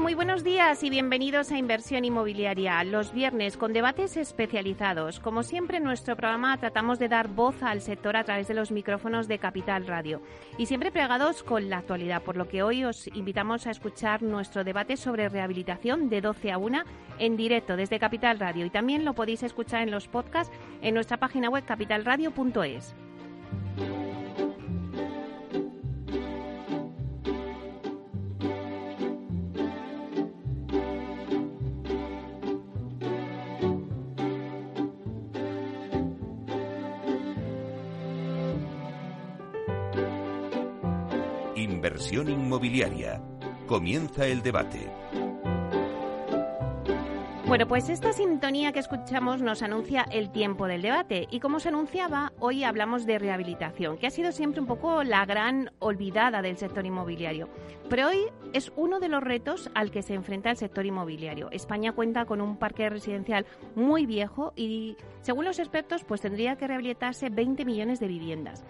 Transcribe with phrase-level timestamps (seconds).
[0.00, 5.20] Muy buenos días y bienvenidos a Inversión Inmobiliaria, los viernes con debates especializados.
[5.20, 8.70] Como siempre, en nuestro programa tratamos de dar voz al sector a través de los
[8.70, 10.22] micrófonos de Capital Radio
[10.56, 14.64] y siempre plegados con la actualidad, por lo que hoy os invitamos a escuchar nuestro
[14.64, 16.82] debate sobre rehabilitación de 12 a 1
[17.18, 21.18] en directo desde Capital Radio y también lo podéis escuchar en los podcasts en nuestra
[21.18, 22.94] página web capitalradio.es.
[42.08, 43.22] Inmobiliaria.
[43.66, 44.90] Comienza el debate.
[47.46, 51.68] Bueno, pues esta sintonía que escuchamos nos anuncia el tiempo del debate y como se
[51.68, 56.56] anunciaba, hoy hablamos de rehabilitación, que ha sido siempre un poco la gran olvidada del
[56.56, 57.48] sector inmobiliario.
[57.90, 58.20] Pero hoy
[58.54, 61.50] es uno de los retos al que se enfrenta el sector inmobiliario.
[61.50, 66.66] España cuenta con un parque residencial muy viejo y, según los expertos, pues tendría que
[66.66, 68.64] rehabilitarse 20 millones de viviendas.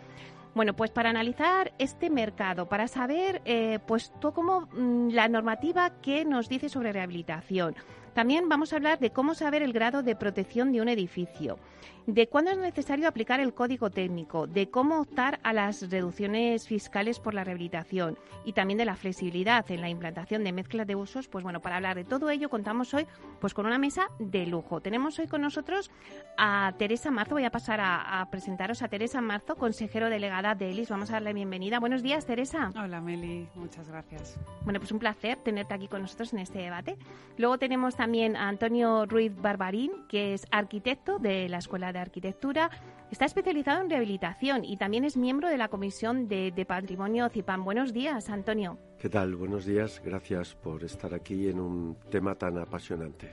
[0.55, 5.91] Bueno, pues para analizar este mercado, para saber eh, pues todo como mm, la normativa
[6.01, 7.77] que nos dice sobre rehabilitación.
[8.15, 11.59] También vamos a hablar de cómo saber el grado de protección de un edificio
[12.07, 17.19] de cuándo es necesario aplicar el código técnico, de cómo optar a las reducciones fiscales
[17.19, 21.29] por la rehabilitación y también de la flexibilidad en la implantación de mezclas de usos.
[21.29, 23.07] Pues bueno, para hablar de todo ello contamos hoy
[23.41, 24.81] pues con una mesa de lujo.
[24.81, 25.91] Tenemos hoy con nosotros
[26.37, 27.35] a Teresa Marzo.
[27.35, 30.91] Voy a pasar a, presentaros a Teresa Marzo, consejero delegada de ELIS.
[30.91, 31.79] Vamos a darle bienvenida.
[31.79, 32.73] Buenos días, Teresa.
[32.77, 33.49] Hola, Meli.
[33.55, 34.39] Muchas gracias.
[34.65, 36.97] Bueno, pues un placer tenerte aquí con nosotros en este debate.
[37.37, 42.69] Luego tenemos también a Antonio Ruiz Barbarín, que es arquitecto de la Escuela de Arquitectura.
[43.13, 47.65] Está especializado en rehabilitación y también es miembro de la Comisión de, Patrimonio CIPAM.
[47.65, 48.79] Buenos días, Antonio.
[48.99, 49.37] ¿Qué tal?
[49.37, 50.03] Buenos días.
[50.05, 53.31] Gracias por estar aquí en un tema tan apasionante.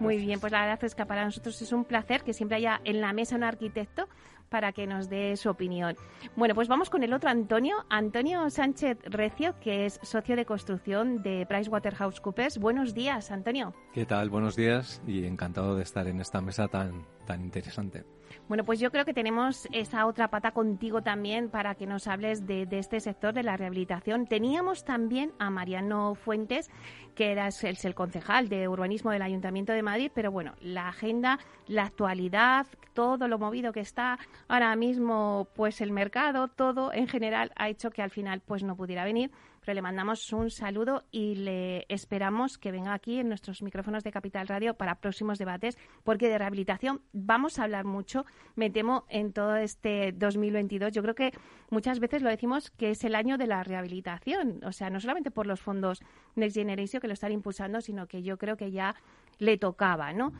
[0.00, 2.80] Muy bien, pues la verdad es que para nosotros es un placer que siempre haya
[2.84, 4.06] en la mesa un arquitecto
[4.50, 5.96] para que nos dé su opinión.
[6.36, 11.22] Bueno, pues vamos con el otro Antonio, Antonio Sánchez Recio, que es socio de construcción
[11.22, 12.58] de PricewaterhouseCoopers.
[12.58, 13.72] Buenos días, Antonio.
[13.94, 14.28] ¿Qué tal?
[14.28, 18.04] Buenos días y encantado de estar en esta mesa tan, tan interesante.
[18.50, 22.48] Bueno, pues yo creo que tenemos esa otra pata contigo también para que nos hables
[22.48, 24.26] de, este sector de la rehabilitación.
[24.26, 26.68] Teníamos también a Mariano Fuentes,
[27.14, 31.38] que era el, el concejal de urbanismo del Ayuntamiento de Madrid, pero bueno, la agenda,
[31.68, 34.18] la actualidad, todo lo movido que está
[34.48, 38.74] ahora mismo, pues el mercado, todo en general ha hecho que al final pues no
[38.74, 39.30] pudiera venir
[39.74, 44.48] le mandamos un saludo y le esperamos que venga aquí en nuestros micrófonos de Capital
[44.48, 48.24] Radio para próximos debates, porque de rehabilitación vamos a hablar mucho,
[48.56, 50.92] me temo, en todo este 2022.
[50.92, 51.32] Yo creo que
[51.70, 55.30] muchas veces lo decimos que es el año de la rehabilitación, o sea, no solamente
[55.30, 56.00] por los fondos
[56.34, 58.94] Next Generation que lo están impulsando, sino que yo creo que ya
[59.40, 60.32] le tocaba, ¿no?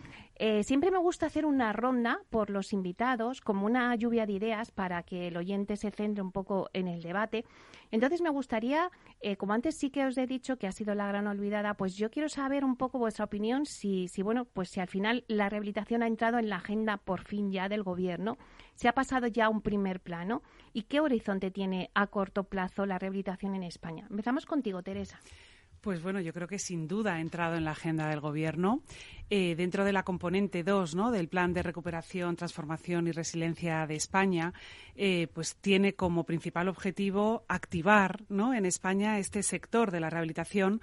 [0.43, 4.71] Eh, siempre me gusta hacer una ronda por los invitados, como una lluvia de ideas
[4.71, 7.45] para que el oyente se centre un poco en el debate.
[7.91, 8.91] Entonces me gustaría,
[9.21, 11.95] eh, como antes sí que os he dicho que ha sido la gran olvidada, pues
[11.95, 15.51] yo quiero saber un poco vuestra opinión si, si bueno, pues si al final la
[15.51, 18.39] rehabilitación ha entrado en la agenda por fin ya del gobierno,
[18.77, 22.87] si ha pasado ya a un primer plano y qué horizonte tiene a corto plazo
[22.87, 24.07] la rehabilitación en España.
[24.09, 25.21] Empezamos contigo, Teresa.
[25.81, 28.83] Pues bueno, yo creo que sin duda ha entrado en la agenda del Gobierno.
[29.31, 31.11] Eh, dentro de la componente 2 ¿no?
[31.11, 34.53] del Plan de Recuperación, Transformación y Resiliencia de España,
[34.95, 38.53] eh, pues tiene como principal objetivo activar ¿no?
[38.53, 40.83] en España este sector de la rehabilitación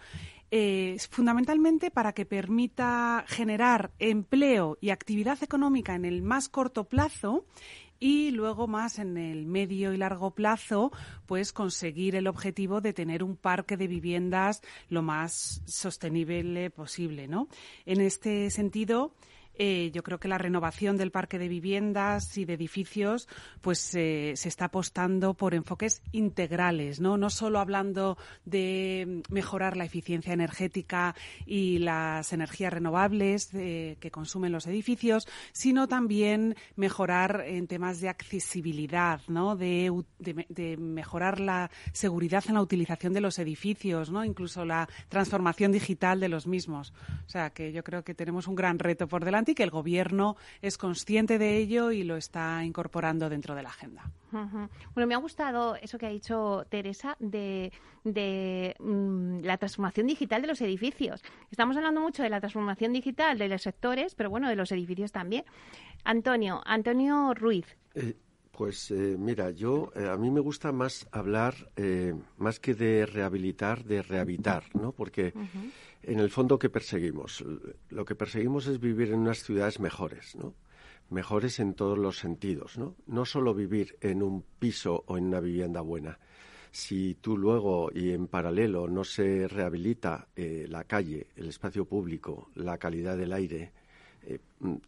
[0.49, 7.45] eh, fundamentalmente para que permita generar empleo y actividad económica en el más corto plazo
[7.99, 10.91] y luego más en el medio y largo plazo,
[11.25, 17.47] pues conseguir el objetivo de tener un parque de viviendas lo más sostenible posible, ¿no?
[17.85, 19.13] En este sentido,
[19.57, 23.27] eh, yo creo que la renovación del parque de viviendas y de edificios,
[23.61, 27.17] pues eh, se está apostando por enfoques integrales, ¿no?
[27.17, 31.15] No solo hablando de mejorar la eficiencia energética
[31.45, 38.09] y las energías renovables eh, que consumen los edificios, sino también mejorar en temas de
[38.09, 39.55] accesibilidad, ¿no?
[39.55, 44.23] De, de, mejorar la seguridad en la utilización de los edificios, ¿no?
[44.23, 46.93] Incluso la transformación digital de los mismos.
[47.25, 49.63] O sea, que yo creo que tenemos un gran reto por delante importante y que
[49.63, 54.03] el Gobierno es consciente de ello y lo está incorporando dentro de la agenda.
[54.31, 57.71] Bueno, me ha gustado eso que ha dicho Teresa de,
[58.03, 61.23] mm, la transformación digital de los edificios.
[61.51, 65.11] Estamos hablando mucho de la transformación digital de los sectores, pero bueno, de los edificios
[65.11, 65.45] también.
[66.03, 67.65] Antonio, Antonio Ruiz.
[67.95, 68.15] Eh,
[68.51, 71.53] pues eh, mira, yo eh, a mí me gusta más hablar
[72.37, 74.91] más que de rehabilitar, de rehabilitar, ¿no?
[74.91, 75.31] Porque
[76.07, 77.43] en el fondo qué perseguimos,
[77.89, 80.55] lo que perseguimos es vivir en unas ciudades mejores, ¿no?
[81.09, 82.95] mejores en todos los sentidos, ¿no?
[83.07, 86.19] No solo vivir en un piso o en una vivienda buena.
[86.71, 92.49] Si tú luego y en paralelo no se rehabilita eh, la calle, el espacio público,
[92.55, 93.71] la calidad del aire,
[94.23, 94.39] eh,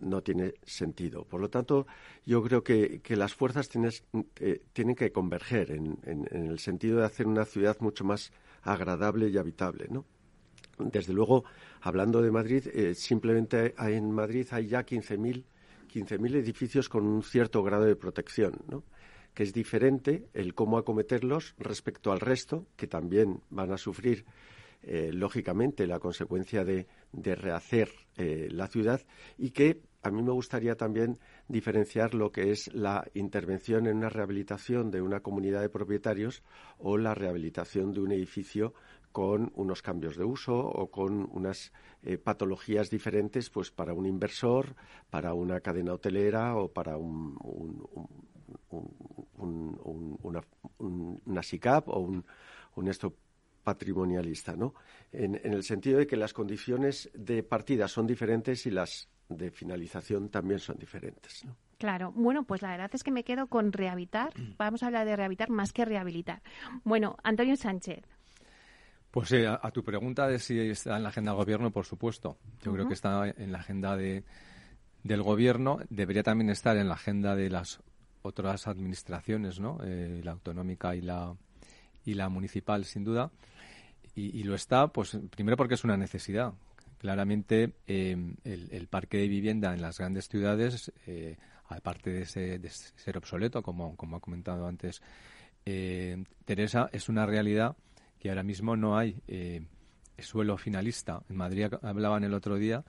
[0.01, 1.23] no tiene sentido.
[1.23, 1.87] Por lo tanto,
[2.25, 4.03] yo creo que, las fuerzas tienes,
[4.39, 5.97] eh, tienen que converger en,
[6.31, 8.31] el sentido de hacer una ciudad mucho más
[8.61, 10.05] agradable y habitable, ¿no?
[10.79, 11.43] Desde luego,
[11.81, 15.43] hablando de Madrid, simplemente en Madrid hay ya 15.000
[15.89, 18.53] 15.000 edificios con un cierto grado de protección,
[19.33, 24.25] que es diferente el cómo acometerlos respecto al resto, que también van a sufrir,
[24.83, 29.01] eh, lógicamente, la consecuencia de, rehacer eh, la ciudad
[29.37, 34.07] y que a mí me gustaría también diferenciar lo que es la intervención en una
[34.07, 36.41] rehabilitación de una comunidad de propietarios
[36.77, 38.73] o la rehabilitación de un edificio
[39.11, 41.71] con unos cambios de uso o con unas
[42.03, 44.75] eh, patologías diferentes pues para un inversor,
[45.09, 47.37] para una cadena hotelera o para un,
[51.25, 53.13] una, SICAP o un, esto
[53.63, 54.73] patrimonialista, ¿no?
[55.11, 60.29] En, el sentido de que las condiciones de partida son diferentes y las de finalización
[60.29, 61.45] también son diferentes,
[61.77, 64.33] Claro, bueno, pues la verdad es que me quedo con rehabilitar.
[64.57, 66.41] Vamos a hablar de rehabilitar más que rehabilitar.
[66.83, 68.03] Bueno, Antonio Sánchez,
[69.11, 72.37] pues eh, a, tu pregunta de si está en la agenda del gobierno, por supuesto.
[72.61, 74.23] Yo creo que está en la agenda de,
[75.03, 75.79] del gobierno.
[75.89, 77.79] Debería también estar en la agenda de las
[78.21, 79.79] otras administraciones, ¿no?
[79.83, 81.35] Eh, la autonómica y la,
[82.05, 83.31] y la municipal, sin duda.
[84.15, 86.53] Y, lo está, pues primero porque es una necesidad.
[86.97, 91.37] Claramente, em, el, parque de vivienda en las grandes ciudades, eh,
[91.69, 95.01] aparte de, de, ser obsoleto, como, como ha comentado antes
[96.43, 97.77] Teresa, es una realidad
[98.19, 99.61] que ahora mismo no hay eh,
[100.19, 101.23] suelo finalista.
[101.29, 102.83] En Madrid hablaban el otro día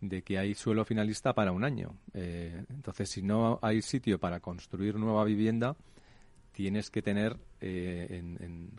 [0.00, 1.96] de que hay suelo finalista para un año.
[2.14, 5.76] Eh, entonces, si no hay sitio para construir nueva vivienda,
[6.52, 8.22] tienes que tener eh,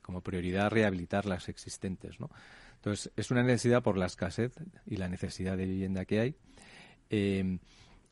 [0.02, 2.20] como prioridad rehabilitar las existentes.
[2.20, 2.30] ¿no?
[2.76, 4.54] Entonces, es una necesidad por la escasez
[4.88, 6.36] y la necesidad de vivienda que hay.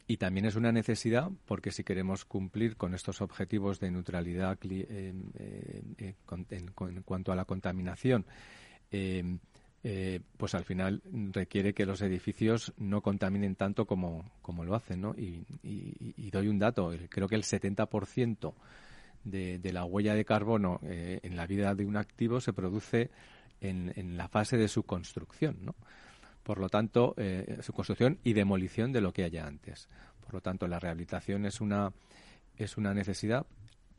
[0.10, 5.32] Y también es una necesidad porque si queremos cumplir con estos objetivos de neutralidad en,
[7.06, 8.26] cuanto a la contaminación,
[8.92, 9.38] eh,
[9.84, 15.00] eh, pues al final requiere que los edificios no contaminen tanto como, como lo hacen.
[15.02, 15.14] ¿no?
[15.16, 15.46] Y,
[16.32, 18.54] doy un dato, creo que el 70%
[19.26, 23.12] de, de la huella de carbono eh, en la vida de un activo se produce
[23.62, 25.60] en, en la fase de su construcción.
[25.62, 25.76] ¿no?
[26.50, 27.14] Por lo tanto,
[27.62, 29.88] su construcción y demolición de lo que haya antes.
[30.20, 31.94] Por lo tanto, la rehabilitación es una,
[32.58, 33.46] es una necesidad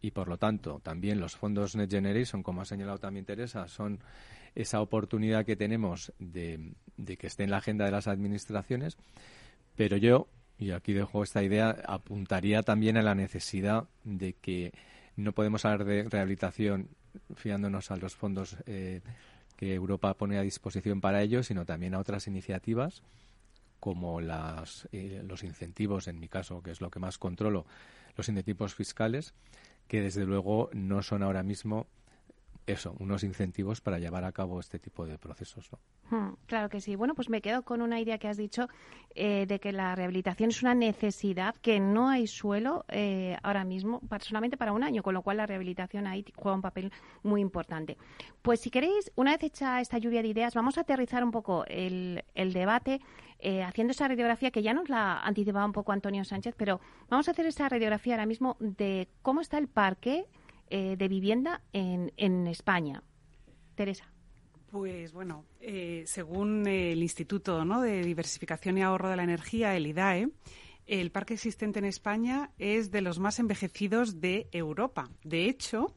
[0.01, 4.01] y por lo tanto también los fondos Next Generation, como ha señalado también Teresa, son
[4.57, 6.75] esa oportunidad que tenemos de,
[7.17, 8.97] que esté en la agenda de las administraciones,
[9.77, 10.27] pero yo,
[10.59, 14.73] y aquí dejo esta idea, apuntaría también a la necesidad de que
[15.15, 16.89] no podemos hablar de rehabilitación
[17.37, 19.03] fiándonos a los fondos eh,
[19.61, 23.03] que Europa pone a disposición para ello, sino también a otras iniciativas
[23.79, 27.67] como las, eh, los incentivos, en mi caso, que es lo que más controlo,
[28.17, 29.35] los incentivos fiscales,
[29.87, 31.87] que desde luego no son ahora mismo
[32.67, 35.71] eso, unos incentivos para llevar a cabo este tipo de procesos.
[35.73, 35.79] ¿no?
[36.11, 36.97] Hmm, claro que sí.
[36.97, 38.69] Bueno, pues me quedo con una idea que has dicho
[39.15, 44.01] eh, de que la rehabilitación es una necesidad, que no hay suelo eh, ahora mismo,
[44.21, 47.97] solamente para un año, con lo cual la rehabilitación ahí juega un papel muy importante.
[48.43, 51.65] Pues si queréis, una vez hecha esta lluvia de ideas, vamos a aterrizar un poco
[51.67, 53.01] el, el debate
[53.43, 57.27] eh, haciendo esa radiografía que ya nos la anticipaba un poco Antonio Sánchez, pero vamos
[57.27, 60.27] a hacer esa radiografía ahora mismo de cómo está el parque
[60.71, 63.03] eh, de vivienda en, en España.
[63.75, 64.11] Teresa.
[64.71, 67.81] Pues bueno, eh, según el Instituto ¿no?
[67.81, 70.29] de Diversificación y Ahorro de la Energía, el IDAE,
[70.87, 75.11] el parque existente en España es de los más envejecidos de Europa.
[75.25, 75.95] De hecho,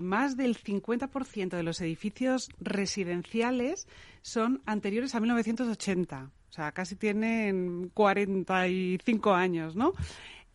[0.00, 3.88] más del 50% de los edificios residenciales
[4.22, 6.30] son anteriores a 1980.
[6.48, 9.92] O sea, casi tienen 45 años, ¿no?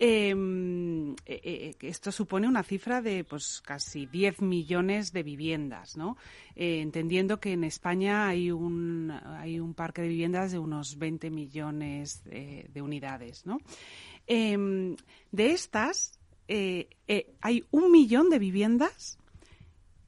[0.04, 6.18] Em, eh, eh, esto supone una cifra de pues casi 10 millones de viviendas, ¿no?
[6.56, 11.30] Eh, entendiendo que en España hay un, hay un parque de viviendas de unos 20
[11.30, 13.60] millones de unidades, ¿no?
[14.26, 14.96] Em,
[15.32, 16.18] de estas,
[16.48, 19.20] hay un millón de viviendas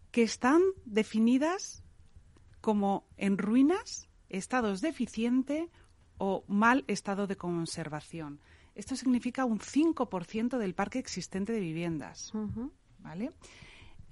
[0.09, 1.83] que están definidas
[2.62, 5.69] como en ruinas, estados deficiente
[6.17, 8.39] o mal estado de conservación.
[8.75, 12.32] Esto significa un 5% del parque existente de viviendas.
[13.00, 13.32] ¿Vale?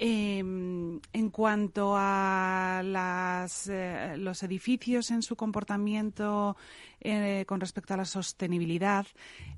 [0.04, 6.58] Em, en cuanto a las, eh, los edificios en su comportamiento
[7.00, 9.06] eh, con respecto a la sostenibilidad,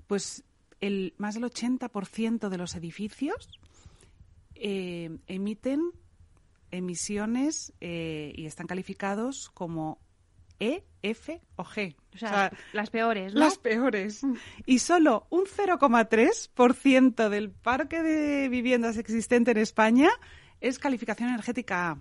[0.06, 0.44] pues
[0.82, 3.58] el, más del 80% de los edificios
[4.56, 5.92] eh, emiten
[6.72, 10.00] emisiones y están calificados como
[10.60, 11.96] E, F o G.
[12.14, 13.40] O sea, las peores, ¿no?
[13.40, 14.24] Las peores.
[14.24, 14.36] Mm.
[14.66, 20.10] Y solo un 0,3% del parque de viviendas existente en España
[20.62, 21.98] es calificación energética A.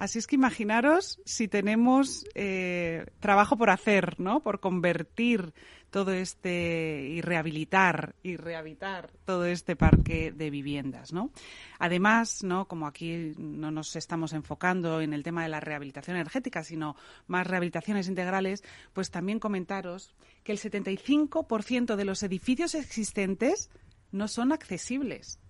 [0.00, 4.40] Así es que imaginaros si tenemos eh, trabajo por hacer, ¿no?
[4.40, 5.52] Por convertir
[5.90, 11.30] todo este y rehabilitar y rehabilitar todo este parque de viviendas, ¿no?
[11.78, 12.66] Además, ¿no?
[12.66, 17.46] Como aquí no nos estamos enfocando en el tema de la rehabilitación energética, sino más
[17.46, 18.64] rehabilitaciones integrales,
[18.94, 20.14] pues también comentaros
[20.44, 23.68] que el 75% de los edificios existentes
[24.12, 25.40] no son accesibles.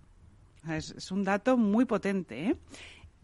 [0.68, 2.56] Es, es un dato muy potente, ¿eh?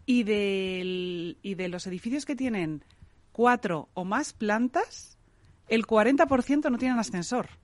[0.07, 2.83] Y, y de los edificios que tienen
[3.31, 5.19] cuatro o más plantas,
[5.67, 7.49] el 40% no tienen ascensor.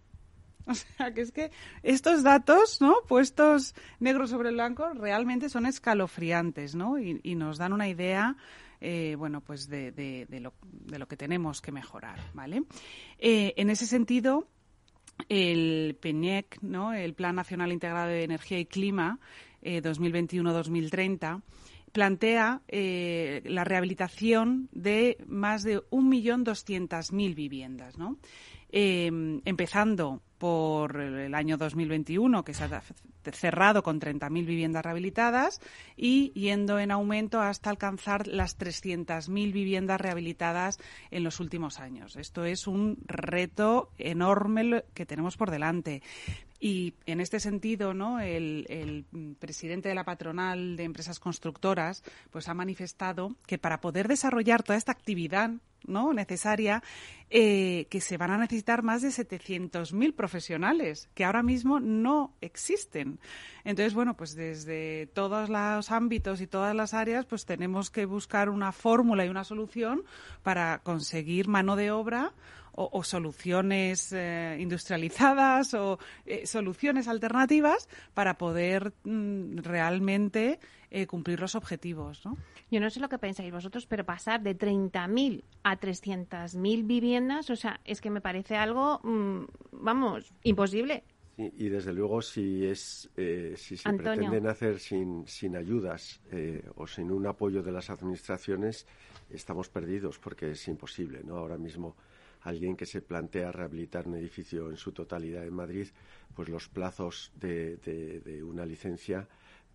[0.66, 2.96] O sea, que es que estos datos, ¿no?
[3.06, 6.98] Puestos negro sobre blanco, realmente son escalofriantes, ¿no?
[6.98, 8.38] Y, nos dan una idea,
[8.80, 12.64] eh, bueno, pues de, de, lo, de, lo, que tenemos que mejorar, ¿vale?
[13.20, 14.48] Eh, en ese sentido,
[15.28, 16.94] el PENIEC, ¿no?
[16.94, 19.20] El Plan Nacional Integrado de Energía y Clima
[19.62, 21.42] eh, 2021-2030,
[21.94, 28.18] plantea eh, la rehabilitación de más de 1.200.000 viviendas, ¿no?
[28.75, 32.82] Em, empezando por el año 2021, que se ha
[33.32, 35.62] cerrado con 30.000 viviendas rehabilitadas,
[35.96, 40.80] y yendo en aumento hasta alcanzar las 300.000 viviendas rehabilitadas
[41.12, 42.15] en los últimos años.
[42.15, 46.01] Esto es un reto enorme que tenemos por delante.
[46.60, 48.20] Y en este sentido, ¿no?
[48.20, 49.06] El,
[49.38, 54.77] presidente de la patronal de empresas constructoras pues ha manifestado que para poder desarrollar toda
[54.77, 55.51] esta actividad
[55.86, 56.13] ¿no?
[56.13, 56.84] necesaria,
[57.30, 63.20] eh, que se van a necesitar más de 700.000 profesionales, que ahora mismo no existen.
[63.63, 68.50] Entonces, bueno, pues desde todos los ámbitos y todas las áreas, pues tenemos que buscar
[68.50, 70.04] una fórmula y una solución
[70.44, 72.34] para conseguir mano de obra
[72.75, 80.60] o, soluciones eh, industrializadas o eh, soluciones alternativas para poder mm, realmente
[80.94, 82.24] eh, cumplir los objetivos.
[82.26, 82.38] ¿no?
[82.72, 87.56] Yo no sé lo que pensáis vosotros, pero pasar de 30.000 a 300.000 viviendas, o
[87.56, 91.04] sea, es que me parece algo, mm, vamos, imposible.
[91.36, 93.10] y desde luego si es
[93.56, 96.22] si se pretenden hacer sin, sin ayudas
[96.76, 98.86] o sin un apoyo de las administraciones
[99.32, 101.96] estamos perdidos porque es imposible no ahora mismo
[102.44, 105.88] alguien que se plantea rehabilitar un edificio en su totalidad en Madrid,
[106.36, 109.28] pues los plazos de, una licencia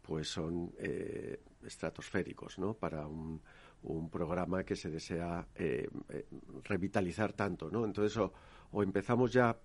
[0.08, 2.72] pues son eh, estratosféricos, ¿no?
[2.72, 3.42] Para un,
[4.10, 6.26] programa que se desea eh, eh,
[6.64, 7.84] revitalizar tanto, ¿no?
[7.84, 9.56] Entonces, o, empezamos ya,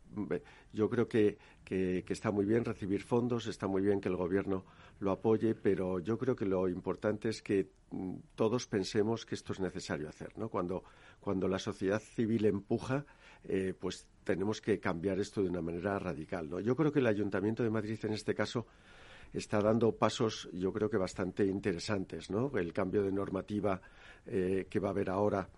[0.73, 4.65] yo creo que, que, está muy bien recibir fondos, está muy bien que el gobierno
[4.99, 9.53] lo apoye, pero yo creo que lo importante es que mm, todos pensemos que esto
[9.53, 10.49] es necesario hacer, ¿no?
[10.49, 10.83] Cuando
[11.23, 13.05] cuando la sociedad civil empuja,
[13.45, 16.49] eh, pues tenemos que cambiar esto de una manera radical.
[16.49, 16.59] ¿no?
[16.59, 18.67] Yo creo que el Ayuntamiento de Madrid en este caso
[19.33, 22.29] está dando pasos, yo creo que bastante interesantes.
[22.29, 22.51] ¿no?
[22.57, 23.81] El cambio de normativa
[24.25, 25.49] eh, que va a haber ahora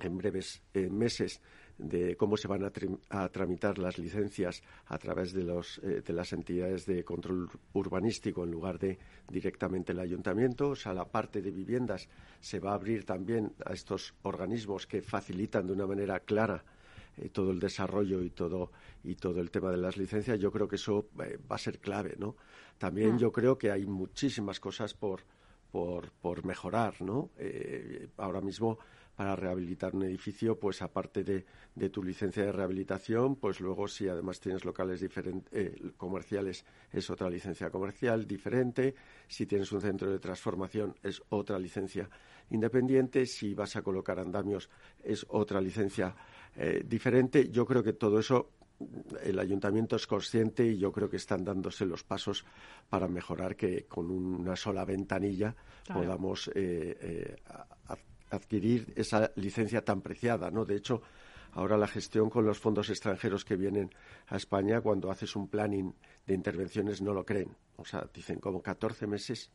[0.00, 1.40] en breves eh, meses
[1.78, 6.32] de cómo se van a, tramitar las licencias a través de, los, eh, de las
[6.32, 10.70] entidades de control urbanístico en lugar de directamente el ayuntamiento.
[10.70, 12.08] O sea, la parte de viviendas
[12.40, 16.64] se va a abrir también a estos organismos que facilitan de una manera clara
[17.16, 20.38] eh, todo el desarrollo y todo y todo el tema de las licencias.
[20.38, 22.36] Yo creo que eso eh, va a ser clave, ¿no?
[22.78, 25.22] También yo creo que hay muchísimas cosas por
[25.70, 27.30] por, por mejorar, ¿no?
[28.16, 28.78] ahora mismo
[29.16, 31.44] para rehabilitar un edificio, pues aparte de,
[31.90, 37.70] tu licencia de rehabilitación, pues luego si además tienes locales eh, comerciales es otra licencia
[37.70, 38.94] comercial diferente,
[39.28, 42.08] si tienes un centro de transformación es otra licencia
[42.50, 44.68] independiente, si vas a colocar andamios
[45.02, 46.14] es otra licencia
[46.56, 47.50] eh, diferente.
[47.50, 48.50] Yo creo que todo eso
[49.22, 52.44] el ayuntamiento es consciente y yo creo que están dándose los pasos
[52.88, 55.54] para mejorar que con una sola ventanilla
[55.92, 57.36] podamos eh, eh,
[58.30, 60.64] adquirir esa licencia tan preciada, ¿no?
[60.64, 61.02] De hecho,
[61.52, 63.90] ahora la gestión con los fondos extranjeros que vienen
[64.28, 65.94] a España, cuando haces un planning
[66.26, 67.56] de intervenciones, no lo creen.
[67.76, 69.50] O sea, dicen como 14 meses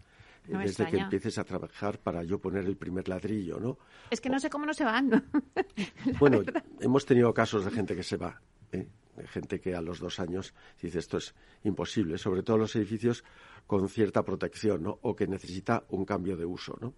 [0.48, 3.77] eh, desde que empieces a trabajar para yo poner el primer ladrillo, ¿no?
[4.10, 5.10] Es que no sé cómo no se van.
[6.19, 6.41] bueno,
[6.79, 8.41] hemos tenido casos de gente que se va,
[8.72, 8.88] ¿eh?
[9.15, 13.24] de gente que a los dos años dice esto es imposible, sobre todo los edificios
[13.67, 15.00] con cierta protección, ¿no?
[15.01, 16.93] O que necesita un cambio de uso, ¿no?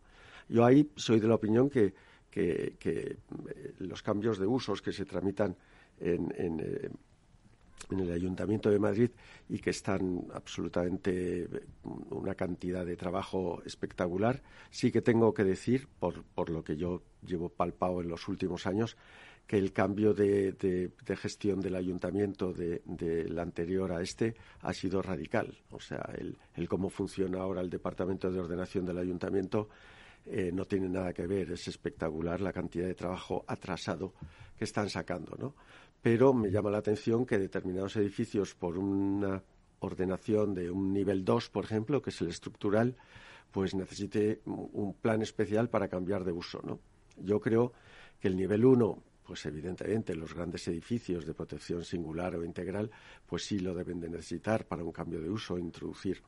[0.48, 1.94] Yo ahí soy de la opinión que,
[2.30, 3.18] que, eh,
[3.80, 5.56] los cambios de usos que se tramitan
[6.00, 6.92] en, en,
[7.90, 9.12] en el Ayuntamiento de Madrid
[9.50, 11.48] y que están absolutamente
[12.10, 14.42] una cantidad de trabajo espectacular.
[14.70, 18.66] Sí que tengo que decir, por, por lo que yo llevo palpado en los últimos
[18.68, 18.98] años,
[19.48, 25.02] que el cambio de, de, gestión del ayuntamiento del de, anterior a este ha sido
[25.02, 25.58] radical.
[25.72, 29.68] O sea, el, el, cómo funciona ahora el departamento de ordenación del ayuntamiento
[30.26, 31.52] eh, no tiene nada que ver.
[31.52, 34.14] Es espectacular la cantidad de trabajo atrasado
[34.58, 35.56] que están sacando, ¿no?
[36.02, 39.44] Pero me llama la atención que determinados edificios, por una
[39.80, 42.96] ordenación de un nivel 2, por ejemplo, que es el estructural,
[43.52, 46.80] pues necesite un plan especial para cambiar de uso, ¿no?
[47.18, 47.74] Yo creo
[48.20, 52.90] que el nivel 1, pues evidentemente los grandes edificios de protección singular o integral,
[53.26, 56.22] pues sí lo deben de necesitar para un cambio de uso, introducir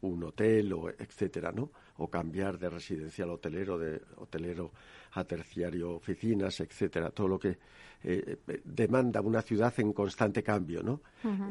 [0.00, 1.70] un hotel o etcétera, ¿no?
[1.98, 4.72] O cambiar de residencial hotelero de hotelero
[5.12, 7.58] a terciario oficinas, etcétera, todo lo que
[8.02, 11.00] eh, demanda una ciudad en constante cambio, ¿no?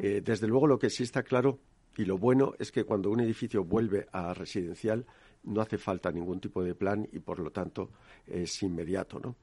[0.02, 1.58] Eh, desde luego lo que sí está claro
[1.96, 5.04] y lo bueno es que cuando un edificio vuelve a residencial
[5.44, 7.90] no hace falta ningún tipo de plan y por lo tanto
[8.26, 9.36] es inmediato, ¿no?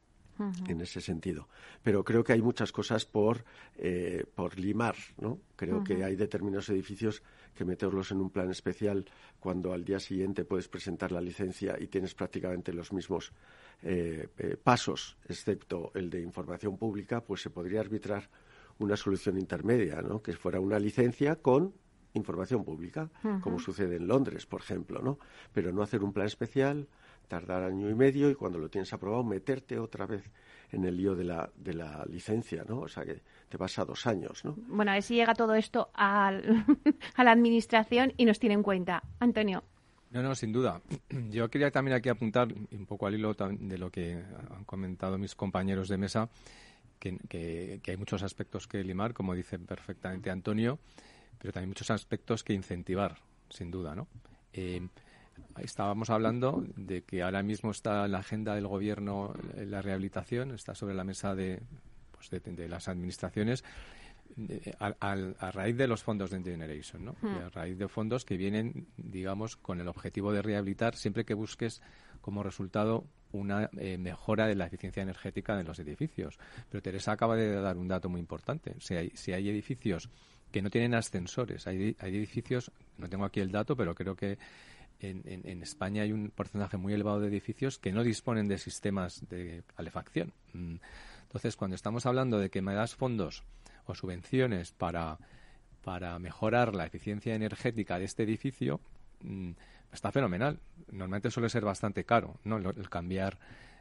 [0.68, 1.48] en ese sentido.
[1.82, 3.46] Pero creo que hay muchas cosas por,
[3.78, 5.40] eh, por limar, ¿no?
[5.56, 7.24] Creo que hay determinados edificios
[7.56, 9.06] que meterlos en un plan especial
[9.40, 13.32] cuando al día siguiente puedes presentar la licencia y tienes prácticamente los mismos
[13.82, 18.30] eh, eh, pasos, excepto el de información pública, pues se podría arbitrar
[18.80, 20.22] una solución intermedia, ¿no?
[20.22, 21.74] Que fuera una licencia con
[22.16, 23.10] información pública,
[23.42, 25.20] como sucede en Londres, por ejemplo, ¿no?
[25.54, 26.88] Pero no hacer un plan especial,
[27.28, 30.32] tardar año y medio y cuando lo tienes aprobado meterte otra vez
[30.72, 32.80] en el lío de la, de la licencia, ¿no?
[32.80, 34.56] O sea que te pasa dos años, ¿no?
[34.68, 36.66] Bueno, a ver si llega todo esto al,
[37.16, 39.04] a la administración y nos tiene en cuenta.
[39.20, 39.64] Antonio.
[40.12, 40.82] No, no, sin duda.
[41.30, 44.24] Yo quería también aquí apuntar un poco al hilo de lo que
[44.56, 46.30] han comentado mis compañeros de mesa,
[47.00, 50.80] que, que, hay muchos aspectos que limar, como dice perfectamente Antonio,
[51.40, 53.18] pero también muchos aspectos que incentivar,
[53.50, 54.08] sin duda, ¿no?
[54.54, 54.88] Eh,
[55.58, 60.76] estábamos hablando de que ahora mismo está en la agenda del gobierno la rehabilitación, está
[60.76, 61.62] sobre la mesa de,
[62.12, 63.64] pues de, las administraciones
[64.80, 67.16] a, raíz de los fondos de Generation, ¿no?
[67.22, 67.46] Hmm.
[67.46, 71.82] a raíz de fondos que vienen, digamos, con el objetivo de rehabilitar siempre que busques
[72.22, 76.38] como resultado una eh, mejora de la eficiencia energética de los edificios.
[76.70, 78.76] Pero Teresa acaba de dar un dato muy importante.
[78.80, 80.10] Si hay, si hay edificios
[80.56, 84.38] que no tienen ascensores, hay, edificios, no tengo aquí el dato, pero creo que
[85.02, 89.64] en, España hay un porcentaje muy elevado de edificios que no disponen de sistemas de
[89.76, 90.32] calefacción.
[90.54, 90.76] Mm.
[91.24, 93.44] Entonces, cuando estamos hablando de que me das fondos
[93.86, 95.18] o subvenciones para,
[95.84, 98.80] para mejorar la eficiencia energética de este edificio,
[99.24, 99.52] mm,
[99.92, 100.58] está fenomenal.
[100.90, 102.56] Normalmente suele ser bastante caro, ¿no?
[102.60, 103.38] el cambiar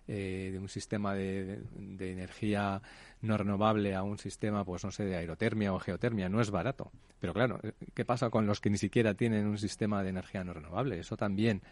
[0.06, 1.62] eh, de un sistema de,
[1.98, 2.82] energía
[3.22, 6.92] no renovable a un sistema, pues no sé, de aerotermia o geotermia, no es barato.
[7.20, 7.60] Pero claro,
[7.94, 10.98] ¿qué pasa con los que ni siquiera tienen un sistema de energía no renovable?
[10.98, 11.62] Eso también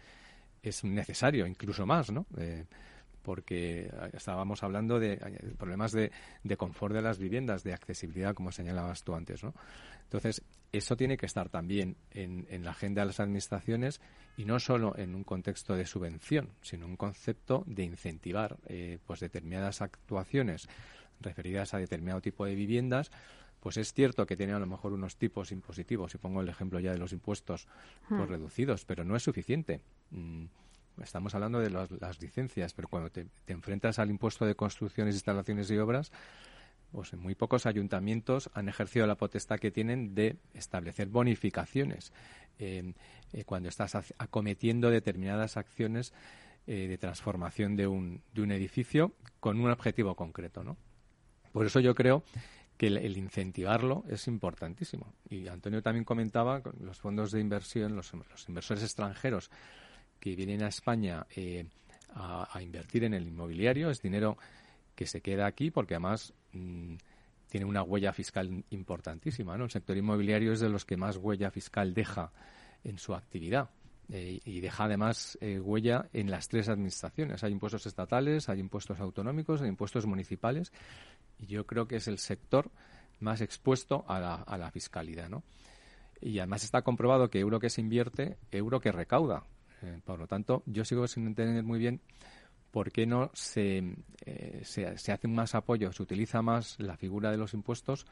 [0.63, 2.25] es necesario, incluso más, ¿no?
[2.37, 2.65] Eh,
[3.23, 5.17] porque estábamos hablando de
[5.57, 6.11] problemas de,
[6.43, 9.53] de, confort de las viviendas, de accesibilidad, como señalabas tú antes, ¿no?
[10.03, 14.01] Entonces, eso tiene que estar también en, en la agenda de las administraciones
[14.37, 19.19] y no solo en un contexto de subvención, sino un concepto de incentivar eh, pues
[19.19, 20.67] determinadas actuaciones
[21.21, 23.11] referidas a determinado tipo de viviendas,
[23.59, 26.79] pues es cierto que tiene a lo mejor unos tipos impositivos, y pongo el ejemplo
[26.79, 27.67] ya de los impuestos
[28.09, 28.31] pues, hmm.
[28.31, 29.81] reducidos, pero no es suficiente.
[30.11, 30.45] Mm,
[31.01, 35.77] estamos hablando de las licencias, pero cuando te, enfrentas al impuesto de construcciones, instalaciones y
[35.77, 36.11] obras,
[36.91, 42.13] pues muy pocos ayuntamientos han ejercido la potestad que tienen de establecer bonificaciones
[42.59, 42.93] eh,
[43.45, 46.13] cuando estás acometiendo determinadas acciones
[46.67, 50.77] eh, de transformación de un, de un edificio con un objetivo concreto, ¿no?
[51.51, 52.23] Por eso yo creo
[52.77, 55.13] que el, incentivarlo es importantísimo.
[55.29, 58.11] Y Antonio también comentaba los fondos de inversión, los,
[58.47, 59.51] inversores extranjeros
[60.19, 61.65] que vienen a España eh,
[62.15, 64.37] a, invertir en el inmobiliario, es dinero
[64.95, 66.95] que se queda aquí porque además mm,
[67.49, 69.57] tiene una huella fiscal importantísima.
[69.57, 69.65] ¿no?
[69.65, 72.31] El sector inmobiliario es de los que más huella fiscal deja
[72.83, 73.69] en su actividad.
[74.11, 77.43] Eh, y deja además eh, huella en las tres administraciones.
[77.43, 80.73] Hay impuestos estatales, hay impuestos autonómicos, hay impuestos municipales
[81.39, 82.69] y yo creo que es el sector
[83.19, 85.29] más expuesto a la, a la fiscalidad.
[85.29, 85.43] ¿no?
[86.21, 89.43] Y además está comprobado que euro que se invierte, euro que recauda.
[89.83, 92.01] Eh, por lo tanto, yo sigo sin entender muy bien
[92.71, 93.95] por qué no se,
[94.63, 98.07] se, se hace más apoyo, se utiliza más la figura de los impuestos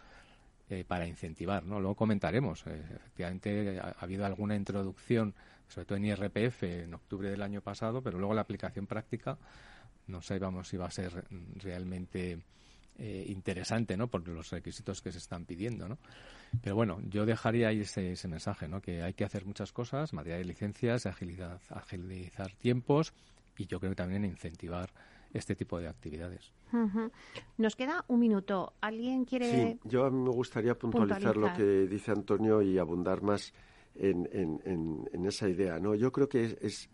[0.88, 1.66] para incentivar.
[1.66, 1.80] ¿no?
[1.80, 2.64] Luego comentaremos.
[2.68, 5.34] efectivamente, ha, habido alguna introducción
[5.72, 9.38] sobre todo en IRPF en octubre del año pasado, pero luego la aplicación práctica
[10.08, 11.24] no sabemos si va a ser
[11.56, 12.40] realmente
[13.04, 14.08] eh, interesante, ¿no?
[14.08, 15.98] Por los requisitos que se están pidiendo, ¿no?
[16.62, 18.80] Pero bueno, yo dejaría ahí ese, ese mensaje, ¿no?
[18.80, 23.14] Que hay que hacer muchas cosas, materia de licencias, agilidad, agilizar tiempos
[23.58, 24.92] y yo creo que también incentivar
[25.34, 26.52] este tipo de actividades.
[27.58, 28.74] Nos queda un minuto.
[28.82, 29.50] ¿Alguien quiere...?
[29.52, 33.52] Sí, yo a mí me gustaría puntualizar, lo que dice Antonio y abundar más
[33.96, 35.80] en, esa idea.
[35.80, 35.96] ¿no?
[35.96, 36.88] Yo creo que es,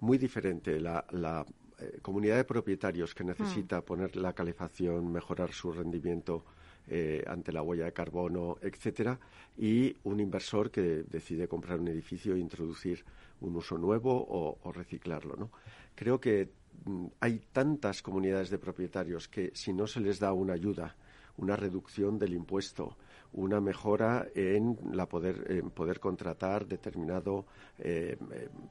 [0.00, 1.44] muy diferente la,
[1.80, 3.82] eh, comunidad de propietarios que necesita mm.
[3.82, 6.44] poner la calefacción, mejorar su rendimiento
[6.88, 9.18] eh, ante la huella de carbono, etcétera,
[9.56, 13.04] y un inversor que decide comprar un edificio e introducir
[13.40, 15.36] un uso nuevo o, reciclarlo.
[15.36, 15.50] ¿no?
[15.94, 16.48] Creo que
[16.86, 20.96] mm, hay tantas comunidades de propietarios que si no se les da una ayuda,
[21.36, 22.96] una reducción del impuesto,
[23.32, 27.44] una mejora en la poder, poder contratar determinado
[27.78, 28.16] eh,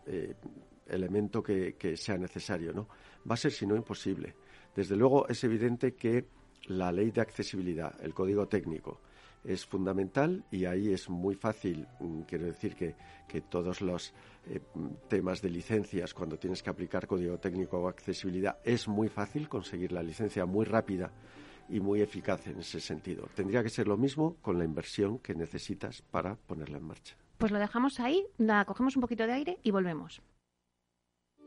[0.08, 0.34] eh,
[0.90, 2.74] elemento que, sea necesario.
[2.74, 2.88] ¿no?
[3.30, 4.36] Va a ser, si no, imposible.
[4.76, 6.26] Desde luego, es evidente que
[6.68, 9.02] la ley de accesibilidad, el código técnico,
[9.44, 12.96] es fundamental y ahí es muy fácil, mm, quiero decir que,
[13.28, 14.14] que todos los
[14.48, 14.60] eh,
[15.08, 19.92] temas de licencias, cuando tienes que aplicar código técnico o accesibilidad, es muy fácil conseguir
[19.92, 21.12] la licencia muy rápida
[21.70, 23.28] y muy eficaz en ese sentido.
[23.36, 27.16] Tendría que ser lo mismo con la inversión que necesitas para ponerla en marcha.
[27.38, 30.22] Pues lo dejamos ahí, la cogemos un poquito de aire y volvemos.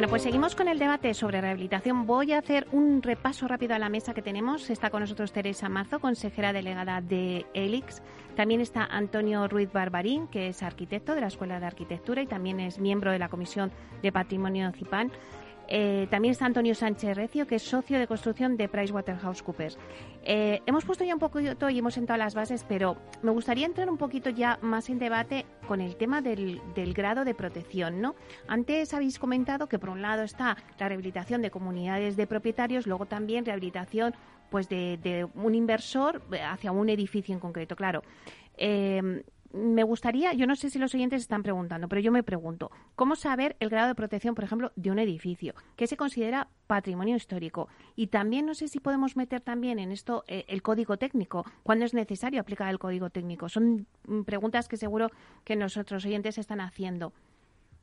[0.00, 2.06] Bueno, pues seguimos con el debate sobre rehabilitación.
[2.06, 4.70] Voy a hacer un repaso rápido a la mesa que tenemos.
[4.70, 8.00] Está con nosotros Teresa Mazo, consejera delegada de ELIX.
[8.34, 12.60] También está Antonio Ruiz Barbarín, que es arquitecto de la Escuela de Arquitectura y también
[12.60, 15.12] es miembro de la Comisión de Patrimonio CIPAN.
[15.72, 19.78] Eh, también está Antonio Sánchez Recio, que es socio de construcción de PricewaterhouseCoopers.
[20.24, 23.88] Eh, hemos puesto ya un poco y hemos sentado las bases, pero me gustaría entrar
[23.88, 26.60] un poquito ya más en debate con el tema del,
[26.92, 28.00] grado de protección.
[28.00, 28.16] ¿no?
[28.48, 33.06] Antes habéis comentado que por un lado está la rehabilitación de comunidades de propietarios, luego
[33.06, 34.14] también rehabilitación
[34.50, 37.76] pues de, de un inversor hacia un edificio en concreto.
[37.76, 38.02] Claro.
[38.58, 42.70] Eh, me gustaría, yo no sé si los oyentes están preguntando, pero yo me pregunto,
[42.94, 47.16] ¿cómo saber el grado de protección, por ejemplo, de un edificio que se considera patrimonio
[47.16, 47.68] histórico?
[47.96, 51.84] Y también no sé si podemos meter también en esto eh, el código técnico, cuándo
[51.84, 53.48] es necesario aplicar el código técnico.
[53.48, 55.10] Son mm, preguntas que seguro
[55.44, 57.12] que nuestros oyentes están haciendo.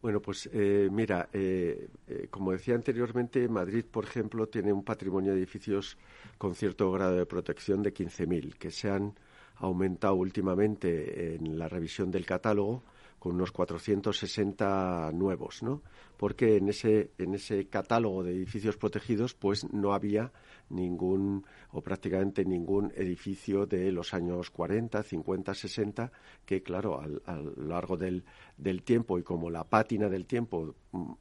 [0.01, 1.89] Bueno, pues eh, mira, eh,
[2.29, 5.97] como decía anteriormente, Madrid, por ejemplo, tiene un patrimonio de edificios
[6.37, 9.15] con cierto grado de protección de 15.000, que se han
[9.59, 12.83] aumentado últimamente en la revisión del catálogo
[13.19, 15.81] con unos 460 nuevos, ¿no?
[16.17, 20.31] Porque en ese en ese catálogo de edificios protegidos pues no había
[20.69, 26.11] ningún o prácticamente ningún edificio de los años 40, 50, 60
[26.45, 28.23] que claro, a lo largo del,
[28.57, 30.75] del tiempo y como la pátina del tiempo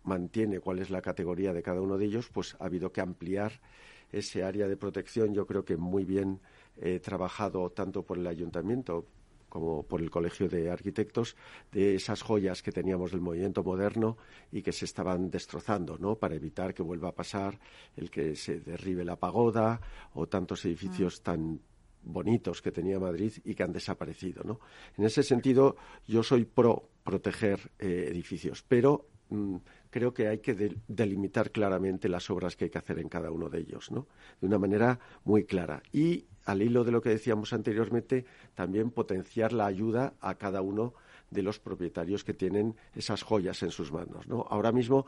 [0.05, 3.53] mantiene cuál es la categoría de cada uno de ellos, pues ha habido que ampliar
[4.13, 6.41] ese área de protección, yo creo que muy bien
[6.81, 9.07] He trabajado tanto por el ayuntamiento
[9.49, 11.37] como por el Colegio de Arquitectos,
[11.73, 14.19] de esas joyas que teníamos del movimiento moderno
[14.53, 16.17] y que se estaban destrozando, ¿no?
[16.17, 17.59] Para evitar que vuelva a pasar
[17.97, 19.81] el que se derribe la pagoda
[20.15, 21.23] o tantos edificios mm.
[21.23, 21.61] tan
[22.03, 24.61] bonitos que tenía Madrid y que han desaparecido, ¿no?
[24.97, 29.57] En ese sentido, yo soy pro proteger eh, edificios, pero mm,
[29.91, 33.49] creo que hay que delimitar claramente las obras que hay que hacer en cada uno
[33.49, 34.07] de ellos, ¿no?
[34.41, 35.83] De una manera muy clara.
[35.93, 40.95] Y al hilo de lo que decíamos anteriormente, también potenciar la ayuda a cada uno
[41.31, 44.27] de los propietarios que tienen esas joyas en sus manos.
[44.29, 44.47] ¿no?
[44.49, 45.07] Ahora mismo,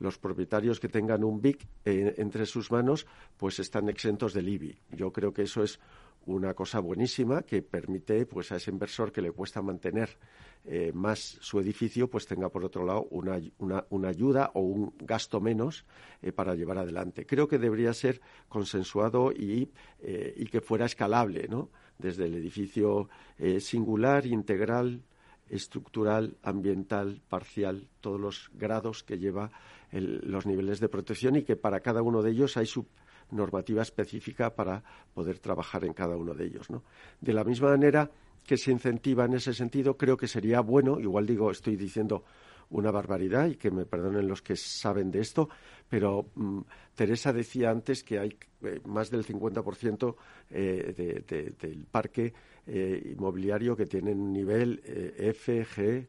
[0.00, 4.78] los propietarios que tengan un BIC entre sus manos, pues están exentos del IBI.
[4.90, 5.78] Yo creo que eso es
[6.26, 10.18] una cosa buenísima que permite pues a ese inversor que le cuesta mantener
[10.64, 15.40] eh, más su edificio, pues tenga por otro lado una, una, ayuda o un gasto
[15.40, 15.86] menos
[16.20, 17.24] eh, para llevar adelante.
[17.24, 21.70] Creo que debería ser consensuado y, eh, y que fuera escalable, ¿no?
[21.98, 23.10] Desde el edificio
[23.58, 25.02] singular, integral,
[25.50, 29.50] estructural, ambiental, parcial, todos los grados que lleva
[29.92, 32.86] los niveles de protección y que para cada uno de ellos hay su
[33.32, 34.82] normativa específica para
[35.14, 36.70] poder trabajar en cada uno de ellos.
[36.70, 36.82] ¿no?
[37.20, 38.10] De la misma manera,
[38.44, 42.24] que se incentiva en ese sentido, creo que sería bueno, igual digo, estoy diciendo
[42.70, 45.48] una barbaridad y que me perdonen los que saben de esto,
[45.88, 46.60] pero mm,
[46.94, 50.14] Teresa decía antes que hay eh, más del 50%
[50.50, 51.24] eh,
[51.58, 52.32] del parque
[52.66, 56.06] eh, inmobiliario que tiene un nivel F, G,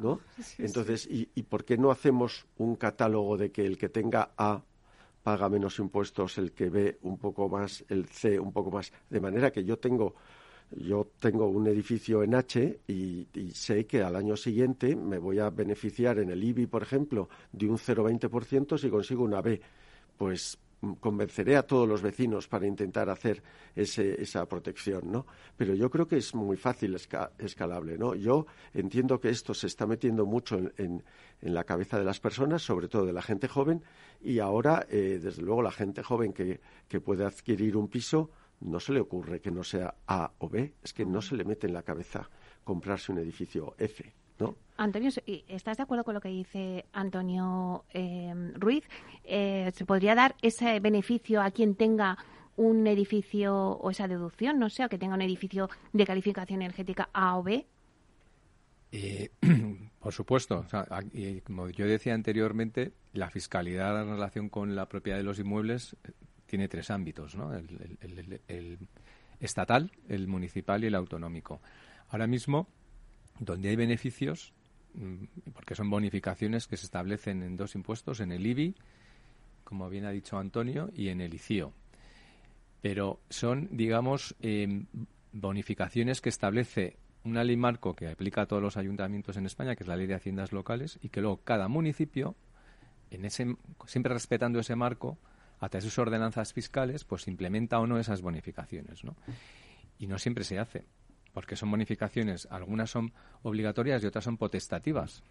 [0.00, 0.20] ¿no?
[0.58, 4.62] Entonces, ¿y, ¿y por qué no hacemos un catálogo de que el que tenga A
[5.22, 9.20] paga menos impuestos, el que B un poco más, el C un poco más, de
[9.20, 10.14] manera que yo tengo
[10.72, 15.50] yo tengo un edificio en H y, sé que al año siguiente me voy a
[15.50, 19.60] beneficiar en el IBI, por ejemplo, de un 0,20% si consigo una B.
[20.16, 20.58] Pues
[21.00, 23.42] convenceré a todos los vecinos para intentar hacer
[23.74, 25.26] esa protección, ¿no?
[25.56, 26.96] Pero yo creo que es muy fácil
[27.38, 28.14] escalable, ¿no?
[28.14, 31.02] Yo entiendo que esto se está metiendo mucho en,
[31.42, 33.82] la cabeza de las personas, sobre todo de la gente joven,
[34.20, 38.78] y ahora, eh, desde luego, la gente joven que, que puede adquirir un piso no
[38.78, 41.66] se le ocurre que no sea A o B, es que no se le mete
[41.66, 42.28] en la cabeza
[42.62, 44.12] comprarse un edificio F.
[44.38, 44.56] ¿No?
[44.80, 45.10] Antonio,
[45.46, 48.88] ¿estás de acuerdo con lo que dice Antonio eh, Ruiz?
[49.24, 52.16] Eh, ¿Se podría dar ese beneficio a quien tenga
[52.56, 57.10] un edificio o esa deducción, no sé, o que tenga un edificio de calificación energética
[57.12, 57.66] A o B?
[58.92, 59.28] Eh,
[60.00, 60.64] por supuesto.
[61.44, 65.94] como yo decía anteriormente, la fiscalidad en relación con la propiedad de los inmuebles
[66.46, 67.52] tiene tres ámbitos, ¿no?
[67.52, 68.78] el,
[69.40, 71.60] estatal, el municipal y el autonómico.
[72.08, 72.66] Ahora mismo,
[73.40, 74.54] donde hay beneficios,
[75.52, 78.74] porque son bonificaciones que se establecen en dos impuestos, en el IBI,
[79.64, 81.72] como bien ha dicho Antonio, y en el ICIO.
[82.80, 84.86] Pero son, digamos, em,
[85.32, 89.84] bonificaciones que establece una ley marco que aplica a todos los ayuntamientos en España, que
[89.84, 92.34] es la ley de haciendas locales, y que luego cada municipio,
[93.10, 95.18] en ese, siempre respetando ese marco,
[95.60, 99.14] a través de sus ordenanzas fiscales, pues implementa o no esas bonificaciones, ¿no?
[99.98, 100.84] Y no siempre se hace,
[101.32, 103.12] porque son bonificaciones, algunas son
[103.42, 105.22] obligatorias y otras son potestativas.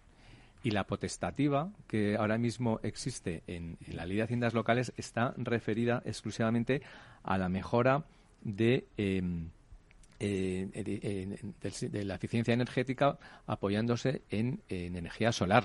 [0.62, 6.02] Y la potestativa que ahora mismo existe en, la ley de haciendas locales está referida
[6.04, 6.82] exclusivamente
[7.22, 8.04] a la mejora
[8.42, 9.50] de, em,
[10.18, 10.68] eh,
[11.90, 15.64] de, la eficiencia energética apoyándose en, energía solar.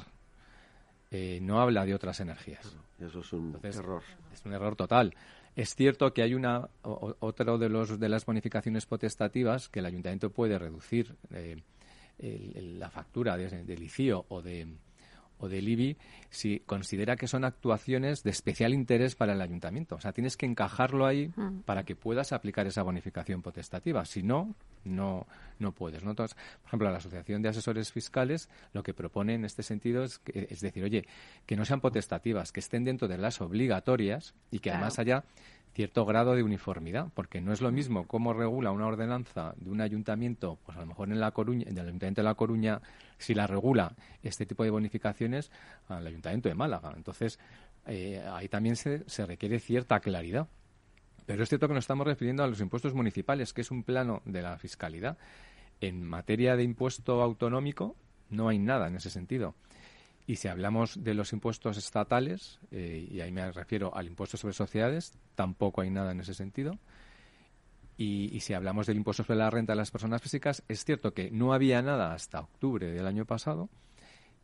[1.12, 2.78] Eh, no habla de otras energías.
[3.00, 4.02] Eso es un error.
[4.34, 5.14] Es un error total.
[5.56, 10.30] Es cierto que hay una otro de los de las bonificaciones potestativas que el ayuntamiento
[10.30, 11.62] puede reducir eh,
[12.78, 14.68] la factura de, de, licio o de
[15.40, 15.98] o del IBI
[16.30, 19.96] si considera que son actuaciones de especial interés para el ayuntamiento.
[19.96, 21.60] O sea, tienes que encajarlo ahí mm.
[21.62, 24.06] para que puedas aplicar esa bonificación potestativa.
[24.06, 25.28] Si no, no,
[25.60, 26.04] no puedes.
[26.04, 26.16] ¿no?
[26.16, 26.28] por
[26.66, 30.84] ejemplo, la Asociación de Asesores Fiscales lo que propone en este sentido es, es decir,
[30.84, 31.06] oye,
[31.46, 35.24] que no sean potestativas, que estén dentro de las obligatorias y que además haya
[35.76, 39.82] cierto grado de uniformidad, porque no es lo mismo cómo regula una ordenanza de un
[39.82, 42.82] ayuntamiento, pues a lo mejor en La Coruña, en el Ayuntamiento de La Coruña,
[43.18, 45.52] si la regula este tipo de bonificaciones
[45.90, 46.94] al Ayuntamiento de Málaga.
[46.96, 47.40] Entonces,
[47.88, 50.48] eh, ahí también se, se requiere cierta claridad.
[51.26, 54.22] Pero es cierto que nos estamos refiriendo a los impuestos municipales, que es un plano
[54.24, 55.18] de la fiscalidad.
[55.82, 57.98] En materia de impuesto autonómico
[58.30, 59.56] no hay nada en ese sentido.
[60.28, 64.54] Y si hablamos de los impuestos estatales, eh, y ahí me refiero al impuesto sobre
[64.54, 66.80] sociedades, tampoco hay nada en ese sentido.
[67.98, 71.32] Y, si hablamos del impuesto sobre la renta de las personas físicas, es cierto que
[71.32, 73.70] no había nada hasta octubre del año pasado,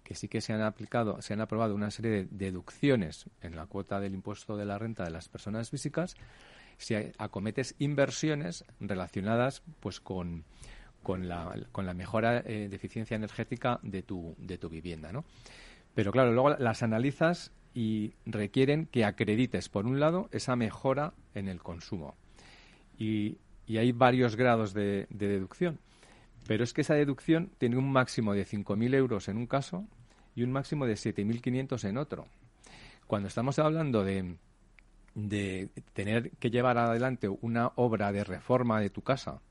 [0.03, 3.65] que sí que se han aplicado, se han aprobado una serie de deducciones en la
[3.65, 6.15] cuota del impuesto de la renta de las personas físicas
[6.77, 10.45] si acometes inversiones relacionadas pues con,
[11.03, 11.53] con, la,
[11.93, 15.25] mejora eh, de eficiencia energética de tu, de tu vivienda, ¿no?
[15.93, 21.47] Pero claro, luego las analizas y requieren que acredites, por un lado, esa mejora en
[21.47, 22.15] el consumo.
[22.97, 23.37] Y,
[23.69, 25.79] hay varios grados de, deducción.
[26.45, 29.87] Pero es que esa deducción tiene un máximo de 5.000 euros en un caso
[30.35, 32.27] y un máximo de 7.500 en otro.
[33.07, 34.35] Cuando estamos hablando de,
[35.15, 39.41] de tener que llevar adelante una obra de reforma de tu casa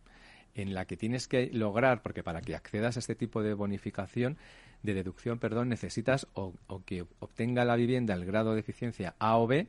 [0.55, 4.37] en la que tienes que lograr, porque para que accedas a este tipo de bonificación,
[4.83, 9.47] de deducción, perdón, necesitas o, que obtenga la vivienda el grado de eficiencia A o
[9.47, 9.69] B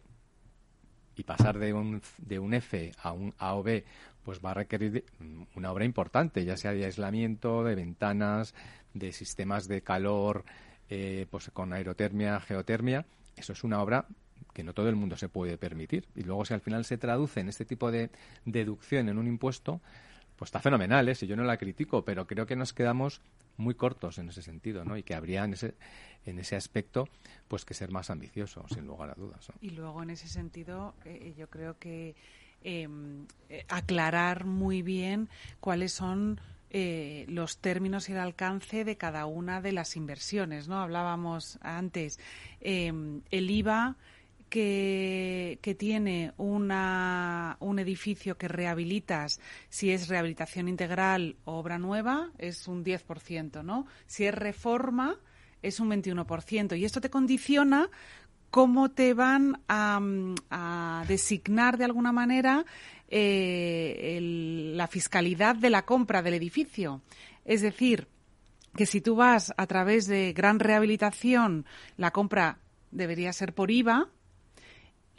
[1.16, 3.84] y pasar de un, de un F a un A o B,
[4.24, 5.04] pues va a requerir
[5.56, 8.54] una obra importante, ya sea de aislamiento, de ventanas,
[8.94, 10.46] de sistemas de calor,
[10.90, 13.06] eh, pues con aerotermia, geotermia.
[13.36, 14.06] Eso es una obra
[14.54, 16.08] que no todo el mundo se puede permitir.
[16.16, 18.10] Y luego si al final se traduce en este tipo de
[18.46, 19.82] deducción en un impuesto,
[20.42, 21.14] pues está fenomenal, ¿eh?
[21.14, 23.22] si yo no la critico, pero creo que nos quedamos
[23.58, 24.98] muy cortos en ese sentido, ¿no?
[24.98, 25.76] Y que habría en ese,
[26.26, 27.08] en ese aspecto,
[27.48, 29.52] pues que ser más ambicioso, sin lugar a dudas.
[29.62, 32.16] Y luego en ese sentido, eh, yo creo que
[32.64, 39.28] em, eh, aclarar muy bien cuáles son eh, los términos y el alcance de cada
[39.28, 40.82] una de las inversiones, ¿no?
[40.82, 42.20] Hablábamos antes,
[42.62, 43.96] em, el IVA
[44.52, 52.68] que, tiene una, un edificio que rehabilitas, si es rehabilitación integral o obra nueva, es
[52.68, 53.88] un 10%, ¿no?
[54.06, 55.18] Si es reforma,
[55.62, 56.78] es un 21%.
[56.78, 57.90] Y esto te condiciona
[58.52, 62.66] cómo te van a, designar de alguna manera
[63.08, 64.20] eh,
[64.76, 67.02] la fiscalidad de la compra del edificio.
[67.46, 68.08] Es decir,
[68.76, 72.60] que si tú vas a través de gran rehabilitación, la compra
[72.92, 74.10] debería ser por IVA,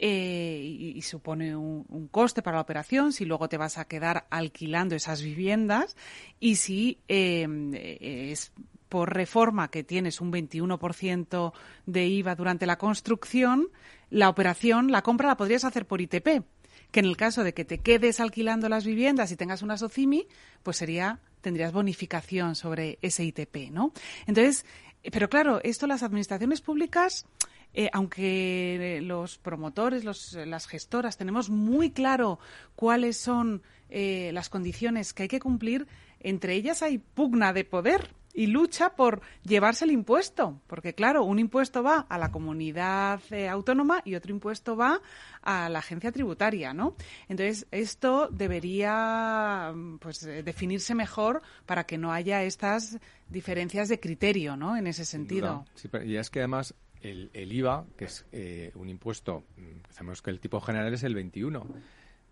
[0.05, 4.95] eh, y, supone un, coste para la operación, si luego te vas a quedar alquilando
[4.95, 5.95] esas viviendas
[6.41, 8.51] y si em, es
[8.89, 11.53] por reforma que tienes un 21%
[11.85, 13.69] de IVA durante la construcción,
[14.09, 16.43] la operación, la compra la podrías hacer por ITP,
[16.91, 20.27] que en el caso de que te quedes alquilando las viviendas y tengas una SOCIMI,
[20.63, 23.93] pues sería tendrías bonificación sobre ese ITP, ¿no?
[24.27, 24.65] Entonces,
[25.13, 27.25] pero claro, esto las administraciones públicas
[27.73, 32.39] eh, aunque los promotores, las gestoras, tenemos muy claro
[32.75, 35.87] cuáles son eh, las condiciones que hay que cumplir,
[36.19, 41.37] entre ellas hay pugna de poder y lucha por llevarse el impuesto, porque claro, un
[41.37, 45.01] impuesto va a la comunidad eh, autónoma y otro impuesto va
[45.41, 46.95] a la agencia tributaria, ¿no?
[47.27, 52.97] Entonces, esto debería pues definirse mejor para que no haya estas
[53.29, 54.75] diferencias de criterio, ¿no?
[54.75, 55.65] En ese sentido.
[55.75, 60.31] Sí, y es que además el, IVA, que es eh, un impuesto, mm, sabemos que
[60.31, 61.65] el tipo general es el 21,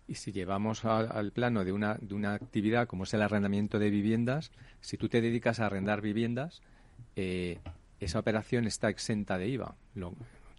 [0.08, 3.88] Y si llevamos al plano de una, de una actividad como es el arrendamiento de
[3.88, 4.50] viviendas,
[4.80, 6.60] si tú te dedicas a arrendar viviendas,
[7.14, 7.60] eh,
[8.00, 9.76] esa operación está exenta de IVA.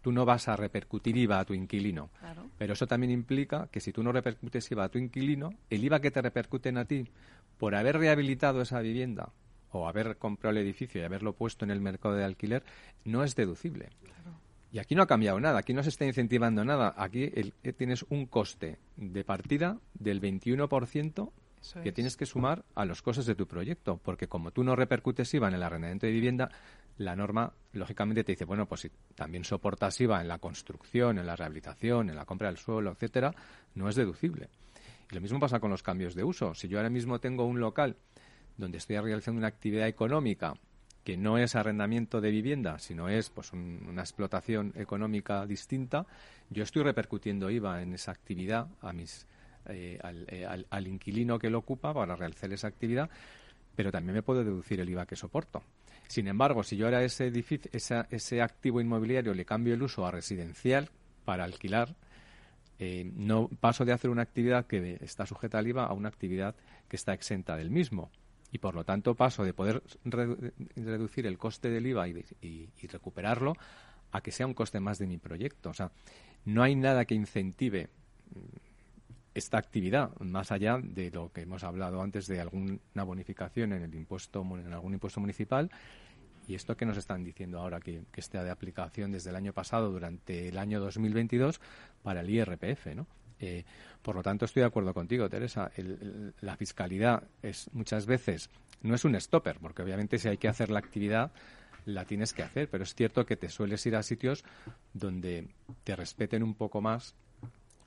[0.01, 2.09] tú no vas a repercutir IVA a tu inquilino.
[2.57, 5.99] Pero eso también implica que si tú no repercutes IVA a tu inquilino, el IVA
[5.99, 7.05] que te repercuten a ti
[7.57, 9.29] por haber rehabilitado esa vivienda
[9.73, 12.63] o haber comprado el edificio y haberlo puesto en el mercado de alquiler
[13.05, 13.89] no es deducible.
[14.71, 16.95] Y aquí no ha cambiado nada, aquí no se está incentivando nada.
[16.97, 21.31] Aquí eh, tienes un coste de partida del 21%
[21.83, 25.33] que tienes que sumar a los costes de tu proyecto, porque como tú no repercutes
[25.33, 26.49] IVA en el arrendamiento de vivienda,
[26.97, 31.25] la norma lógicamente te dice, bueno, pues si también soportas IVA en la construcción, en
[31.25, 33.33] la rehabilitación, en la compra del suelo, etcétera,
[33.75, 34.49] no es deducible.
[35.11, 36.53] Y lo mismo pasa con los cambios de uso.
[36.53, 37.95] Si yo ahora mismo tengo un local
[38.57, 40.53] donde estoy realizando una actividad económica
[41.03, 46.05] que no es arrendamiento de vivienda, sino es pues una explotación económica distinta,
[46.49, 49.27] yo estoy repercutiendo IVA en esa actividad a mis
[49.65, 49.97] eh,
[50.27, 53.09] eh, al, inquilino que lo ocupa para realizar esa actividad,
[53.75, 55.63] pero también me puedo deducir el IVA que soporto.
[56.07, 60.11] Sin embargo, si yo ahora ese edificio, ese activo inmobiliario le cambio el uso a
[60.11, 60.89] residencial
[61.23, 61.95] para alquilar,
[62.77, 66.55] eh, no paso de hacer una actividad que está sujeta al IVA a una actividad
[66.89, 68.11] que está exenta del mismo.
[68.53, 73.55] Y por lo tanto paso de poder reducir el coste del IVA y, recuperarlo
[74.11, 75.71] a que sea un coste más de mi proyecto.
[75.71, 75.91] O sea,
[76.45, 77.89] no hay nada que incentive
[79.33, 83.95] esta actividad, más allá de lo que hemos hablado antes de alguna bonificación en el
[83.95, 85.71] impuesto en algún impuesto municipal
[86.47, 89.51] y esto que nos están diciendo ahora que, que está de aplicación desde el año
[89.51, 91.59] pasado durante el año 2022
[92.03, 93.07] para el IRPF, ¿no?
[93.43, 93.65] Eh,
[94.01, 95.69] por lo tanto, estoy de acuerdo contigo, Teresa.
[96.41, 98.49] la fiscalidad es muchas veces
[98.81, 101.31] no es un stopper, porque obviamente si hay que hacer la actividad
[101.85, 104.45] la tienes que hacer, pero es cierto que te sueles ir a sitios
[104.93, 105.47] donde
[105.83, 107.15] te respeten un poco más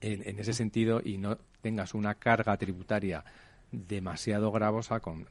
[0.02, 3.24] en, ese sentido y no tengas una carga tributaria
[3.72, 5.26] demasiado gravosa con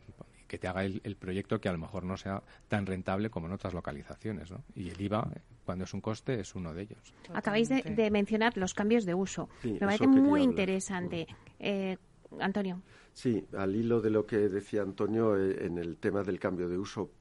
[0.48, 3.54] que te haga el, proyecto que a lo mejor no sea tan rentable como en
[3.54, 4.52] otras localizaciones.
[4.52, 4.64] ¿no?
[4.76, 5.30] Y el IVA,
[5.64, 7.14] cuando es un coste, es uno de ellos.
[7.34, 9.50] Acabáis de, mencionar los cambios de uso.
[9.64, 11.28] Me parece muy interesante.
[11.60, 11.98] Eh,
[12.40, 12.82] Antonio.
[13.14, 16.78] Sí, al hilo de lo que decía Antonio eh, en el tema del cambio de
[16.78, 17.12] uso,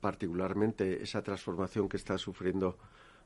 [0.00, 2.76] particularmente esa transformación que está sufriendo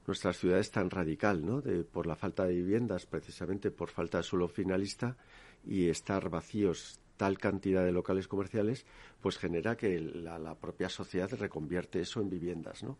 [0.07, 1.61] nuestras ciudades tan radical, ¿no?
[1.61, 5.17] De, por la falta de viviendas, precisamente por falta de suelo finalista
[5.65, 8.87] y estar vacíos tal cantidad de locales comerciales,
[9.21, 12.97] pues genera que la, propia sociedad reconvierte eso en viviendas, ¿no?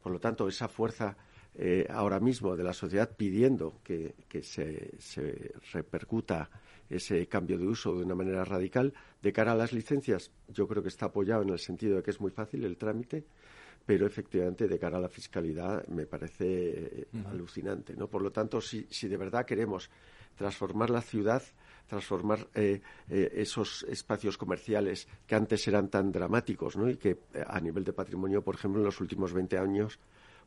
[0.00, 1.16] Por lo tanto, esa fuerza
[1.54, 6.50] eh, ahora mismo de la sociedad pidiendo que, se, se, repercuta
[6.88, 8.92] ese cambio de uso de una manera radical,
[9.22, 12.10] de cara a las licencias, yo creo que está apoyado en el sentido de que
[12.10, 13.24] es muy fácil el trámite,
[13.86, 18.08] pero efectivamente de cara a la fiscalidad me parece eh, alucinante, ¿no?
[18.08, 19.90] Por lo tanto, si, si de verdad queremos
[20.36, 21.42] transformar la ciudad,
[21.92, 22.80] transformar eh,
[23.10, 26.88] eh, esos espacios comerciales que antes eran tan dramáticos, ¿no?
[26.88, 29.98] Y que a nivel de patrimonio, por ejemplo, en los últimos 20 años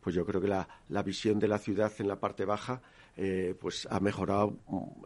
[0.01, 2.79] pues yo creo que la, la, visión de la ciudad en la parte baja
[3.17, 4.55] eh, pues ha mejorado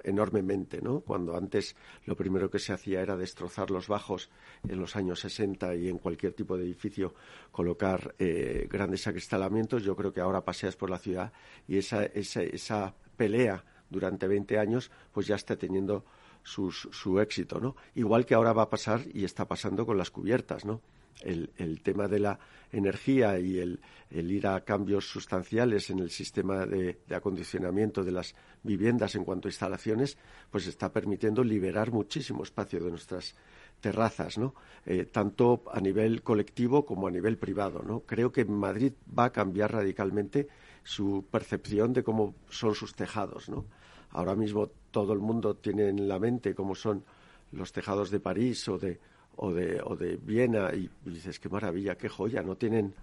[0.04, 1.00] enormemente, ¿no?
[1.00, 1.74] Cuando antes
[2.06, 4.30] lo primero que se hacía era destrozar los bajos
[4.68, 7.14] en los años 60 y en cualquier tipo de edificio
[7.50, 11.32] colocar eh, grandes acristalamientos, yo creo que ahora paseas por la ciudad
[11.66, 16.04] y esa, esa, esa pelea durante 20 años pues ya está teniendo
[16.44, 17.76] su éxito, ¿no?
[17.96, 20.82] Igual que ahora va a pasar y está pasando con las cubiertas, ¿no?
[21.22, 22.40] el, el, tema de la
[22.72, 23.80] energía y el,
[24.10, 29.48] el, ir a cambios sustanciales en el sistema de, acondicionamiento de las viviendas en cuanto
[29.48, 30.18] a instalaciones,
[30.52, 33.36] pues está permitiendo liberar muchísimo espacio de nuestras
[33.82, 34.56] terrazas, ¿no?
[34.86, 38.02] Eh, tanto a nivel colectivo como a nivel privado, ¿no?
[38.02, 40.48] Creo que Madrid va a cambiar radicalmente
[40.84, 43.66] su percepción de cómo son sus tejados, ¿no?
[44.12, 47.04] Ahora mismo todo el mundo tiene en la mente cómo son
[47.52, 49.00] los tejados de París o de,
[49.38, 52.94] o de, o de Viena y, dices, qué maravilla, qué joya, no tienen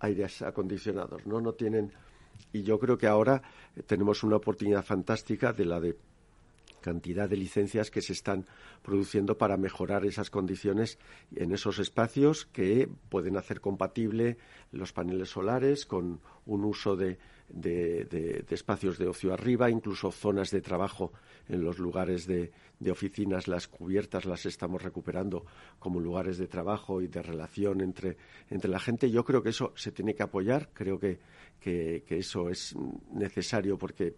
[0.00, 1.40] aires acondicionados, ¿no?
[1.40, 1.92] No tienen...
[2.52, 3.42] Y yo creo que ahora
[3.86, 5.96] tenemos una oportunidad fantástica de la de
[6.82, 8.44] cantidad de licencias que se están
[8.82, 10.98] produciendo para mejorar esas condiciones
[11.34, 14.36] en esos espacios que pueden hacer compatible
[14.72, 17.16] los paneles solares con un uso de,
[17.48, 21.12] de, espacios de ocio arriba, incluso zonas de trabajo
[21.48, 22.52] en los lugares de,
[22.90, 25.44] oficinas, las cubiertas las estamos recuperando
[25.78, 28.16] como lugares de trabajo y de relación entre,
[28.50, 29.10] entre la gente.
[29.10, 31.18] Yo creo que eso se tiene que apoyar, creo que,
[31.60, 32.74] que, eso es
[33.12, 34.16] necesario porque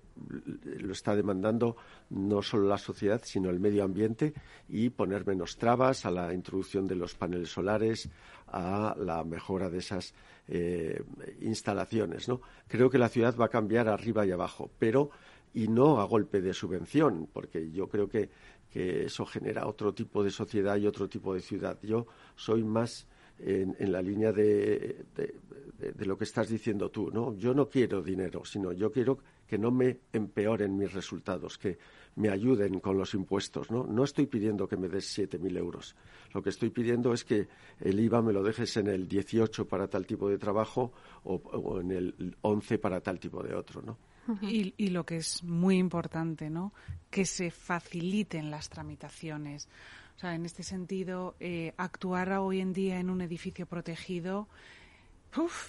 [0.79, 1.77] lo está demandando
[2.11, 4.33] no solo la sociedad, sino el medio ambiente
[4.69, 8.09] y poner menos trabas a la introducción de los paneles solares,
[8.49, 10.15] a la mejora de esas
[10.49, 11.03] eh,
[11.41, 12.29] instalaciones.
[12.29, 12.41] ¿no?
[12.67, 15.11] Creo que la ciudad va a cambiar arriba y abajo, pero
[15.55, 18.29] y no a golpe de subvención, porque yo creo que,
[18.75, 21.79] que eso genera otro tipo de sociedad y otro tipo de ciudad.
[21.81, 23.07] Yo soy más
[23.39, 27.37] en, la línea de, de, lo que estás diciendo tú, ¿no?
[27.37, 31.79] Yo no quiero dinero, sino yo quiero que no me empeoren mis resultados, que
[32.17, 33.85] me ayuden con los impuestos, ¿no?
[33.85, 35.95] No estoy pidiendo que me des 7.000 euros.
[36.33, 37.47] Lo que estoy pidiendo es que
[37.79, 41.81] el IVA me lo dejes en el 18 para tal tipo de trabajo o, o
[41.81, 43.99] en el 11 para tal tipo de otro, ¿no?
[44.43, 46.73] Y, lo que es muy importante, ¿no?
[47.11, 49.69] Que se faciliten las tramitaciones.
[50.17, 54.49] O sea, en este sentido, eh, actuar hoy en día en un edificio protegido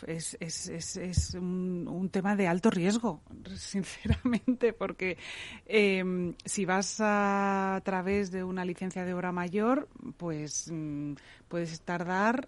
[0.08, 3.22] es, es, es, es un, tema de alto riesgo,
[3.56, 5.18] sinceramente, porque
[5.66, 9.88] em, si vas a, través de una licencia de obra mayor,
[10.18, 11.14] pues mm,
[11.48, 12.48] puedes tardar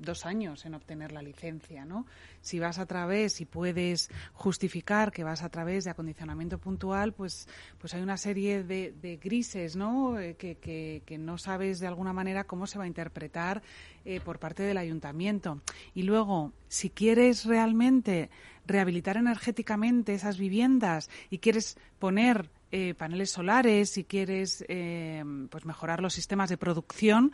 [0.00, 2.06] dos años en obtener la licencia, ¿no?
[2.40, 7.48] Si vas a través y puedes justificar que vas a través de acondicionamiento puntual, pues,
[7.78, 10.18] pues hay una serie de, grises, ¿no?
[10.18, 13.62] Eh, que, que, no sabes de alguna manera cómo se va a interpretar
[14.04, 15.60] eh, por parte del ayuntamiento.
[15.94, 18.30] Y luego, si quieres realmente
[18.66, 24.64] rehabilitar energéticamente esas viviendas y quieres poner eh, paneles solares, si quieres
[25.50, 27.32] pues mejorar los sistemas de producción,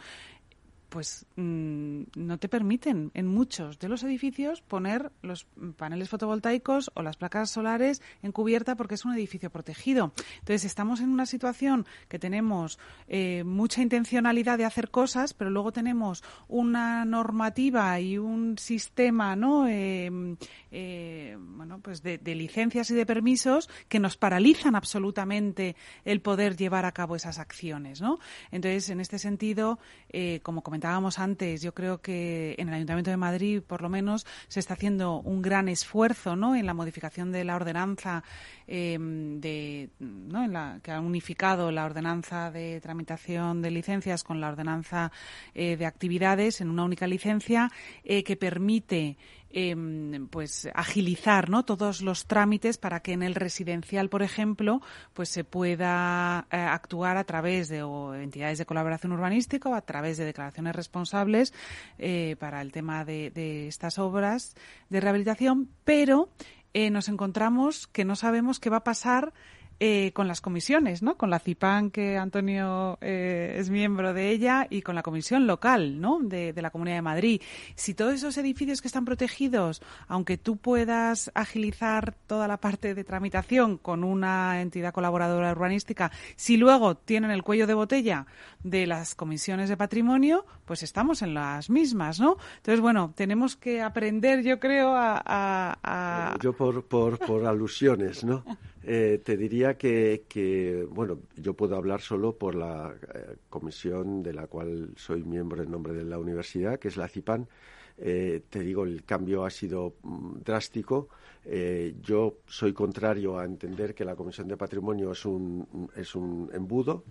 [0.97, 7.03] pues mm, no te permiten en muchos de los edificios poner los paneles fotovoltaicos o
[7.03, 10.15] las placas solares en cubierta porque es un edificio protegido.
[10.39, 12.79] Entonces estamos en una situación que tenemos
[13.09, 19.69] eh, mucha intencionalidad de hacer cosas, pero luego tenemos una normativa y un sistema, ¿no?
[19.69, 20.11] Eh,
[20.71, 25.77] eh, bueno, pues de, licencias y de permisos que nos paralizan absolutamente
[26.07, 28.19] el poder llevar a cabo esas acciones, ¿no?
[28.51, 29.79] Entonces, en este sentido,
[30.43, 30.86] como comentábamos
[31.19, 35.21] antes, yo creo que en el Ayuntamiento de Madrid, por lo menos, se está haciendo
[35.21, 36.55] un gran esfuerzo ¿no?
[36.55, 38.23] en la modificación de la ordenanza
[38.67, 39.41] em,
[39.99, 40.45] ¿no?
[40.45, 45.13] en la, que ha unificado la ordenanza de tramitación de licencias con la ordenanza
[45.55, 47.71] eh, de actividades en una única licencia
[48.05, 49.17] eh, que permite
[49.59, 51.65] Em, pues agilizar ¿no?
[51.65, 54.83] todos los trámites para que en el residencial, por ejemplo,
[55.15, 57.79] pues se pueda eh, actuar a través de
[58.23, 61.55] entidades de colaboración urbanística o a través de declaraciones responsables
[62.39, 64.55] para el tema de, de, estas obras
[64.91, 66.29] de rehabilitación, pero
[66.77, 69.33] eh, nos encontramos que no sabemos qué va a pasar
[69.79, 71.19] eh, con las comisiones, ¿no?
[71.19, 76.01] Con la CIPAN, que Antonio eh, es miembro de ella, y con la comisión local,
[76.01, 76.19] ¿no?
[76.23, 77.43] De, la Comunidad de Madrid.
[77.75, 83.05] Si todos esos edificios que están protegidos, aunque tú puedas agilizar toda la parte de
[83.05, 88.27] tramitación con una entidad colaboradora urbanística, si luego tienen el cuello de botella
[88.63, 92.39] de las comisiones de patrimonio, pues estamos en las mismas, ¿no?
[92.57, 96.37] Entonces, bueno, tenemos que aprender, yo creo, a...
[96.41, 98.43] Yo por, por, por alusiones, ¿no?
[98.89, 104.47] Eh, te diría que, bueno, yo puedo hablar solo por la eh, comisión de la
[104.47, 107.49] cual soy miembro en nombre de la universidad, que es la CIPAN.
[107.99, 111.09] Eh, te digo, el cambio ha sido mm, drástico.
[112.01, 117.05] yo soy contrario a entender que la Comisión de Patrimonio es un, es un embudo.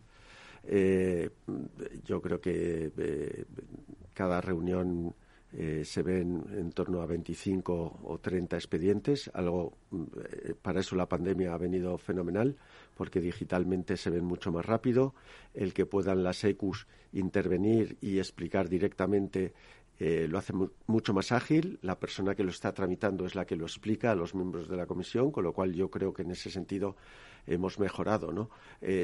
[2.05, 2.91] yo creo que
[4.13, 5.13] cada reunión
[5.58, 9.32] eh, se ven en torno a 25 o 30 expedientes.
[9.34, 12.58] Algo, eh, para eso la pandemia ha venido fenomenal,
[12.93, 15.16] porque digitalmente se ven mucho más rápido.
[15.53, 19.53] El que puedan las ECUs intervenir y explicar directamente
[19.97, 20.51] eh, lo hace
[20.88, 21.80] mucho más ágil.
[21.82, 24.76] La persona que lo está tramitando es la que lo explica a los miembros de
[24.76, 26.97] la comisión, con lo cual yo creo que en ese sentido
[27.47, 28.34] hemos mejorado.
[28.34, 28.49] ¿no?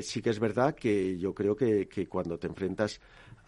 [0.02, 3.00] sí que es verdad que yo creo que, que cuando te enfrentas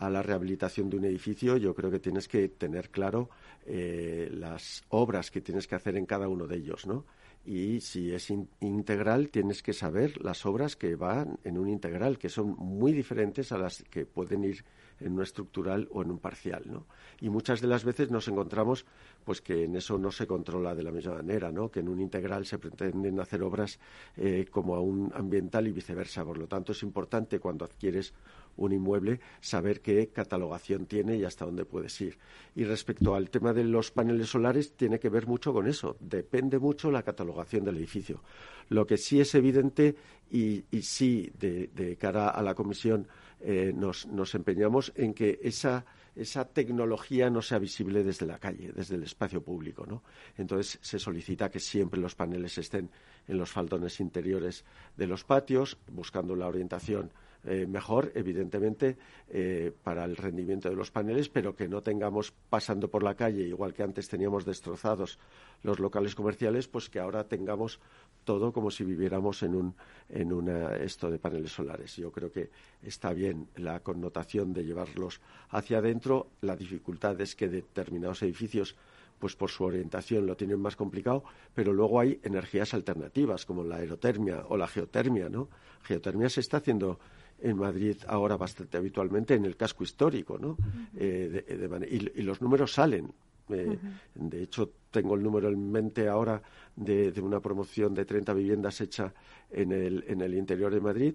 [0.04, 3.30] a la rehabilitación de un edificio, yo creo que tienes que tener claro
[3.66, 7.06] eh, las obras que tienes que hacer en cada uno de ellos, ¿no?
[7.45, 8.30] Y si es
[8.62, 13.51] integral, tienes que saber las obras que van en un integral, que son muy diferentes
[13.51, 14.64] a las que pueden ir
[14.99, 16.86] en un estructural o en un parcial, ¿no?
[17.20, 18.86] Y muchas de las veces nos encontramos
[19.26, 21.70] pues que en eso no se controla de la misma manera, ¿no?
[21.70, 23.80] Que en un integral se pretenden hacer obras
[24.16, 26.24] eh, como a un ambiental y viceversa.
[26.24, 28.14] Por lo tanto, es importante cuando adquieres
[28.58, 32.18] un inmueble saber qué catalogación tiene y hasta dónde puedes ir.
[32.56, 35.97] Y respecto al tema de los paneles solares, tiene que ver mucho con eso.
[35.99, 38.22] Depende mucho la catalogación del edificio.
[38.70, 39.95] Lo que sí es evidente
[40.32, 43.08] y, sí de, cara a la comisión
[43.39, 45.86] eh, nos, empeñamos en que esa
[46.16, 50.04] esa tecnología no sea visible desde la calle, desde el espacio público, ¿no?
[50.38, 52.91] Entonces se solicita que siempre los paneles estén
[53.28, 54.64] en los faldones interiores
[54.95, 57.12] de los patios, buscando la orientación
[57.46, 58.98] eh, mejor, evidentemente,
[59.30, 63.44] eh, para el rendimiento de los paneles, pero que no tengamos pasando por la calle,
[63.44, 65.20] igual que antes teníamos destrozados
[65.62, 67.80] los locales comerciales, pues que ahora tengamos
[68.24, 69.76] todo como si viviéramos en un
[70.10, 71.96] en una esto de paneles solares.
[71.98, 72.50] Yo creo que
[72.82, 75.20] está bien la connotación de llevarlos
[75.50, 76.28] hacia adentro.
[76.41, 78.76] La dificultad es que determinados edificios
[79.20, 81.24] pues por su orientación lo tienen más complicado,
[81.54, 85.48] pero luego hay energías alternativas como la aerotermia o la geotermia, ¿no?
[85.84, 87.00] Geotermia se está haciendo
[87.44, 90.58] en Madrid ahora bastante habitualmente en el casco histórico, ¿no?
[90.96, 93.14] Eh, y, los números salen.
[93.50, 93.78] Eh,
[94.16, 96.41] de hecho, tengo el número en mente ahora
[96.76, 99.14] de, una promoción de 30 viviendas hecha
[99.52, 101.14] en el, en el interior de Madrid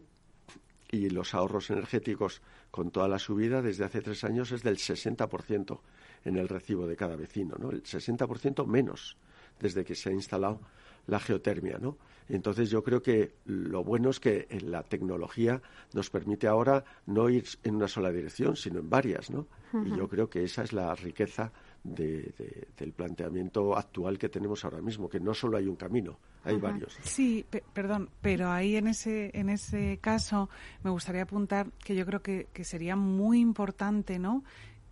[0.91, 5.81] y los ahorros energéticos con toda la subida desde hace tres años es del 60%
[6.27, 7.71] en el recibo de cada vecino, ¿no?
[7.71, 9.17] El 60% menos
[9.59, 10.61] desde que se ha instalado
[11.09, 11.99] la geotermia, ¿no?
[12.29, 15.63] Entonces yo creo que lo bueno es que la tecnología
[15.95, 19.47] nos permite ahora no ir en una sola dirección, sino en varias, ¿no?
[19.85, 21.53] Y yo creo que esa es la riqueza
[21.83, 26.99] del planteamiento actual que tenemos ahora mismo, que no solo hay un camino, hay varios.
[27.03, 30.51] Sí, perdón, pero ahí en ese, en ese caso
[30.83, 34.45] me gustaría apuntar que yo creo que, que sería muy importante, ¿no?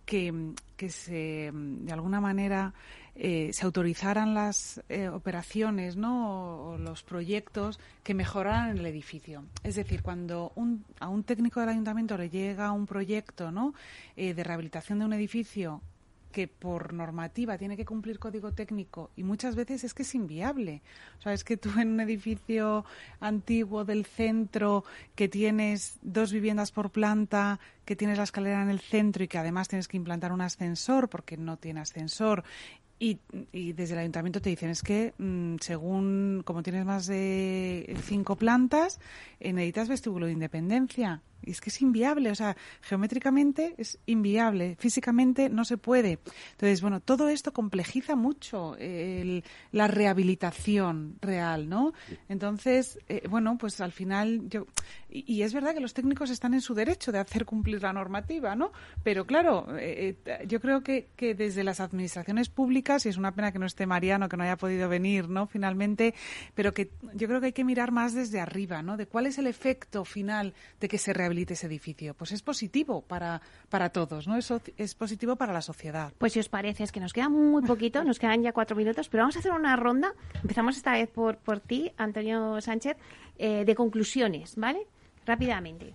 [0.05, 2.73] Que, que se, de alguna manera,
[3.19, 6.69] eh, se autorizaran las eh, operaciones ¿no?
[6.69, 9.43] o, los proyectos que mejoraran el edificio.
[9.63, 10.53] Es decir, cuando
[10.99, 13.73] a un técnico del ayuntamiento le llega un proyecto ¿no?
[14.15, 15.81] Eh, de rehabilitación de un edificio
[16.31, 20.83] que por normativa tiene que cumplir código técnico y muchas veces es que es inviable.
[21.17, 22.85] O sea, es que tú en un edificio
[23.19, 24.83] antiguo del centro
[25.15, 29.39] que tienes dos viviendas por planta, que tienes la escalera en el centro y que
[29.39, 32.43] además tienes que implantar un ascensor porque no tiene ascensor
[32.99, 33.19] y,
[33.51, 38.35] y, desde el ayuntamiento te dicen es que mm, según como tienes más de cinco
[38.35, 38.99] plantas
[39.39, 45.49] necesitas vestíbulo de independencia y es que es inviable, o sea, geométricamente es inviable, físicamente
[45.49, 46.19] no se puede.
[46.51, 48.75] Entonces, bueno, todo esto complejiza mucho
[49.71, 51.93] la rehabilitación real, ¿no?
[52.29, 54.65] Entonces, eh, bueno, pues al final yo
[55.09, 58.55] y, es verdad que los técnicos están en su derecho de hacer cumplir la normativa,
[58.55, 58.71] ¿no?
[59.03, 63.33] Pero claro, eh, eh, yo creo que, que desde las administraciones públicas y es una
[63.33, 65.47] pena que no esté Mariano, que no haya podido venir, ¿no?
[65.47, 66.13] Finalmente,
[66.55, 68.97] pero que yo creo que hay que mirar más desde arriba, ¿no?
[68.97, 72.13] De cuál es el efecto final de que se rehabilite ese edificio.
[72.13, 74.37] Pues es positivo para, para todos, ¿no?
[74.37, 76.13] Eso es positivo para la sociedad.
[76.17, 79.09] Pues si os parece, es que nos queda muy poquito, nos quedan ya cuatro minutos,
[79.09, 80.13] pero vamos a hacer una ronda.
[80.41, 82.97] Empezamos esta vez por, por ti, Antonio Sánchez,
[83.37, 84.87] eh, de conclusiones, ¿vale?
[85.25, 85.93] Rápidamente.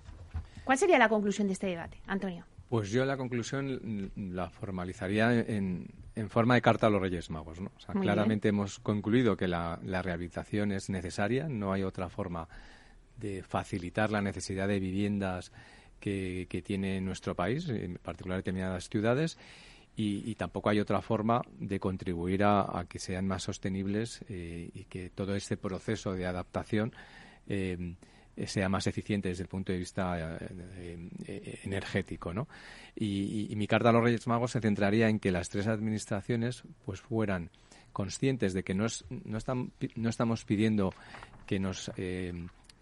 [0.65, 2.45] ¿Cuál sería la conclusión de este debate, Antonio?
[2.69, 5.89] Pues yo la conclusión la formalizaría en,
[6.29, 7.61] forma de carta a los Reyes Magos.
[7.61, 7.71] ¿no?
[7.77, 12.49] O sea, claramente hemos concluido que la, rehabilitación es necesaria, no hay otra forma
[13.23, 15.53] de facilitar la necesidad de viviendas
[16.01, 19.39] que, tiene nuestro país, en particular determinadas ciudades,
[19.95, 25.11] y, tampoco hay otra forma de contribuir a, que sean más sostenibles eh, y que
[25.11, 26.93] todo este proceso de adaptación
[27.47, 27.95] eh,
[28.47, 32.49] sea más eficiente desde el punto de vista eh, energético, ¿no?
[32.97, 37.01] Y, mi carta a los Reyes Magos se centraría en que las tres administraciones pues
[37.03, 37.51] fueran
[37.93, 40.95] conscientes de que no, es, no, están, no estamos pidiendo
[41.47, 41.93] que nos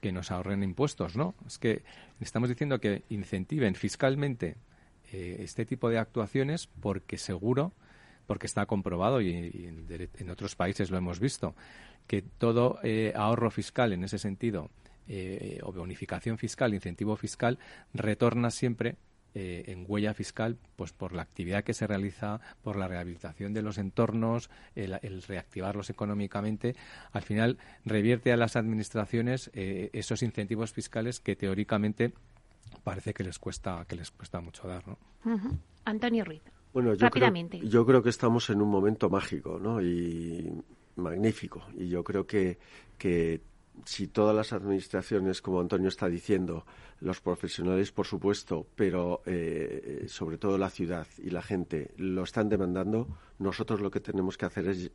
[0.00, 1.34] que nos ahorren impuestos, ¿no?
[1.46, 1.82] Es que
[2.20, 4.56] estamos diciendo que incentiven fiscalmente
[5.12, 7.72] este tipo de actuaciones porque seguro,
[8.28, 11.56] porque está comprobado y, en, otros países lo hemos visto,
[12.06, 12.78] que todo
[13.16, 14.70] ahorro fiscal en ese sentido
[15.12, 17.58] eh, o bonificación fiscal, incentivo fiscal,
[17.92, 18.94] retorna siempre
[19.34, 23.62] eh, en huella fiscal pues por la actividad que se realiza, por la rehabilitación de
[23.62, 26.74] los entornos, el, reactivarlos económicamente,
[27.12, 32.12] al final revierte a las administraciones eh, esos incentivos fiscales que teóricamente
[32.84, 34.98] parece que les cuesta que les cuesta mucho dar, ¿no?
[35.84, 36.42] Antonio Ruiz.
[36.72, 37.58] Bueno, yo Rápidamente.
[37.58, 39.82] Creo, yo creo que estamos en un momento mágico, ¿no?
[39.82, 40.52] Y
[40.96, 41.62] magnífico.
[41.76, 42.58] Y yo creo que,
[42.96, 43.40] que
[43.84, 46.66] si todas las administraciones, como Antonio está diciendo,
[47.00, 52.48] los profesionales, por supuesto, pero eh, sobre todo la ciudad y la gente lo están
[52.48, 53.08] demandando,
[53.38, 54.90] nosotros lo que tenemos que hacer es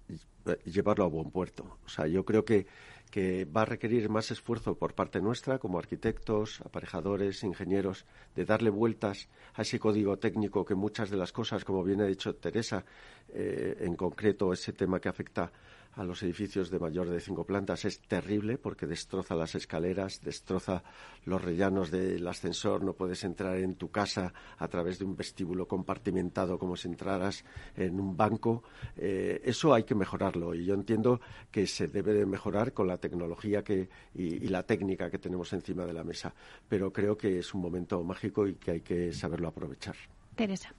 [0.66, 1.80] llevarlo a buen puerto.
[1.84, 2.68] O sea, yo creo que,
[3.10, 8.06] que va a requerir más esfuerzo por parte nuestra, como arquitectos, aparejadores, ingenieros,
[8.36, 12.06] de darle vueltas a ese código técnico que muchas de las cosas, como bien ha
[12.06, 12.86] dicho Teresa,
[13.30, 15.52] eh, en concreto ese tema que afecta
[15.96, 20.84] a los edificios de mayor de cinco plantas es terrible porque destroza las escaleras, destroza
[21.24, 25.68] los rellanos del ascensor, no puedes entrar en tu casa a través de un vestíbulo
[25.68, 27.46] compartimentado como si entraras
[27.78, 28.64] en un banco.
[28.98, 32.98] Eh, eso hay que mejorarlo y yo entiendo que se debe de mejorar con la
[32.98, 36.34] tecnología que, y, y la técnica que tenemos encima de la mesa,
[36.68, 39.96] pero creo que es un momento mágico y que hay que saberlo aprovechar.
[40.36, 40.74] Teresa.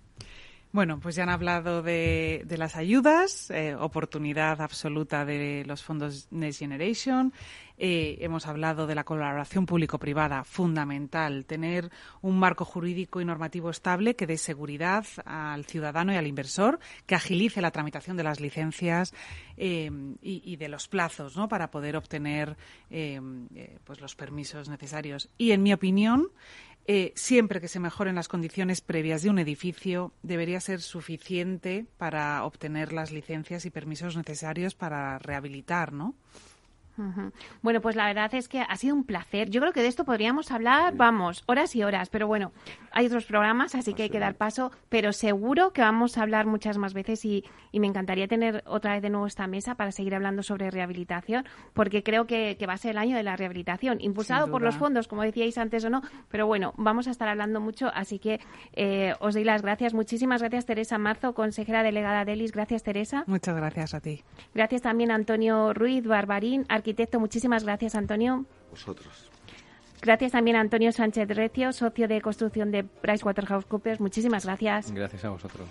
[0.72, 6.58] Bueno, pues ya han hablado de, las ayudas, eh, oportunidad absoluta de los fondos Next
[6.58, 7.32] Generation.
[7.78, 11.90] Eh, hemos hablado de la colaboración público-privada, fundamental, tener
[12.20, 17.14] un marco jurídico y normativo estable que dé seguridad al ciudadano y al inversor, que
[17.14, 19.14] agilice la tramitación de las licencias
[19.56, 19.90] eh,
[20.22, 21.48] y, de los plazos ¿no?
[21.48, 22.56] para poder obtener
[23.84, 25.28] pues los permisos necesarios.
[25.38, 26.28] Y, en mi opinión,
[26.88, 32.44] eh, siempre que se mejoren las condiciones previas de un edificio, debería ser suficiente para
[32.44, 36.14] obtener las licencias y permisos necesarios para rehabilitar, ¿no?
[37.62, 39.50] Bueno, pues la verdad es que ha sido un placer.
[39.50, 42.52] Yo creo que de esto podríamos hablar, vamos, horas y horas, pero bueno,
[42.92, 46.46] hay otros programas, así que hay que dar paso, pero seguro que vamos a hablar
[46.46, 47.44] muchas más veces y,
[47.76, 51.44] me encantaría tener otra vez de nuevo esta mesa para seguir hablando sobre rehabilitación,
[51.74, 55.08] porque creo que, va a ser el año de la rehabilitación, impulsado por los fondos,
[55.08, 58.40] como decíais antes o no, pero bueno, vamos a estar hablando mucho, así que
[58.72, 59.92] eh, os doy las gracias.
[59.92, 62.52] Muchísimas gracias, Teresa Marzo, consejera delegada de ELIS.
[62.52, 63.24] Gracias, Teresa.
[63.26, 64.22] Muchas gracias a ti.
[64.54, 66.85] Gracias también a Antonio Ruiz Barbarín, arquitecto.
[67.18, 68.44] Muchísimas gracias, Antonio.
[68.70, 69.30] Vosotros.
[70.02, 74.00] Gracias también a Antonio Sánchez Recio, socio de construcción de PricewaterhouseCoopers.
[74.00, 74.92] Muchísimas gracias.
[74.92, 75.68] Gracias a vosotros.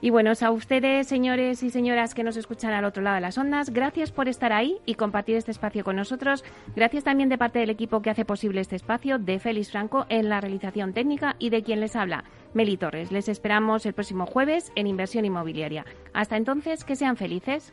[0.00, 3.38] Y bueno, a ustedes, señores y señoras que nos escuchan al otro lado de las
[3.38, 6.44] ondas, gracias por estar ahí y compartir este espacio con nosotros.
[6.76, 10.28] Gracias también de parte del equipo que hace posible este espacio, de Félix Franco en
[10.28, 13.12] la realización técnica y de quien les habla, Meli Torres.
[13.12, 15.86] Les esperamos el próximo jueves en Inversión Inmobiliaria.
[16.12, 17.72] Hasta entonces, que sean felices.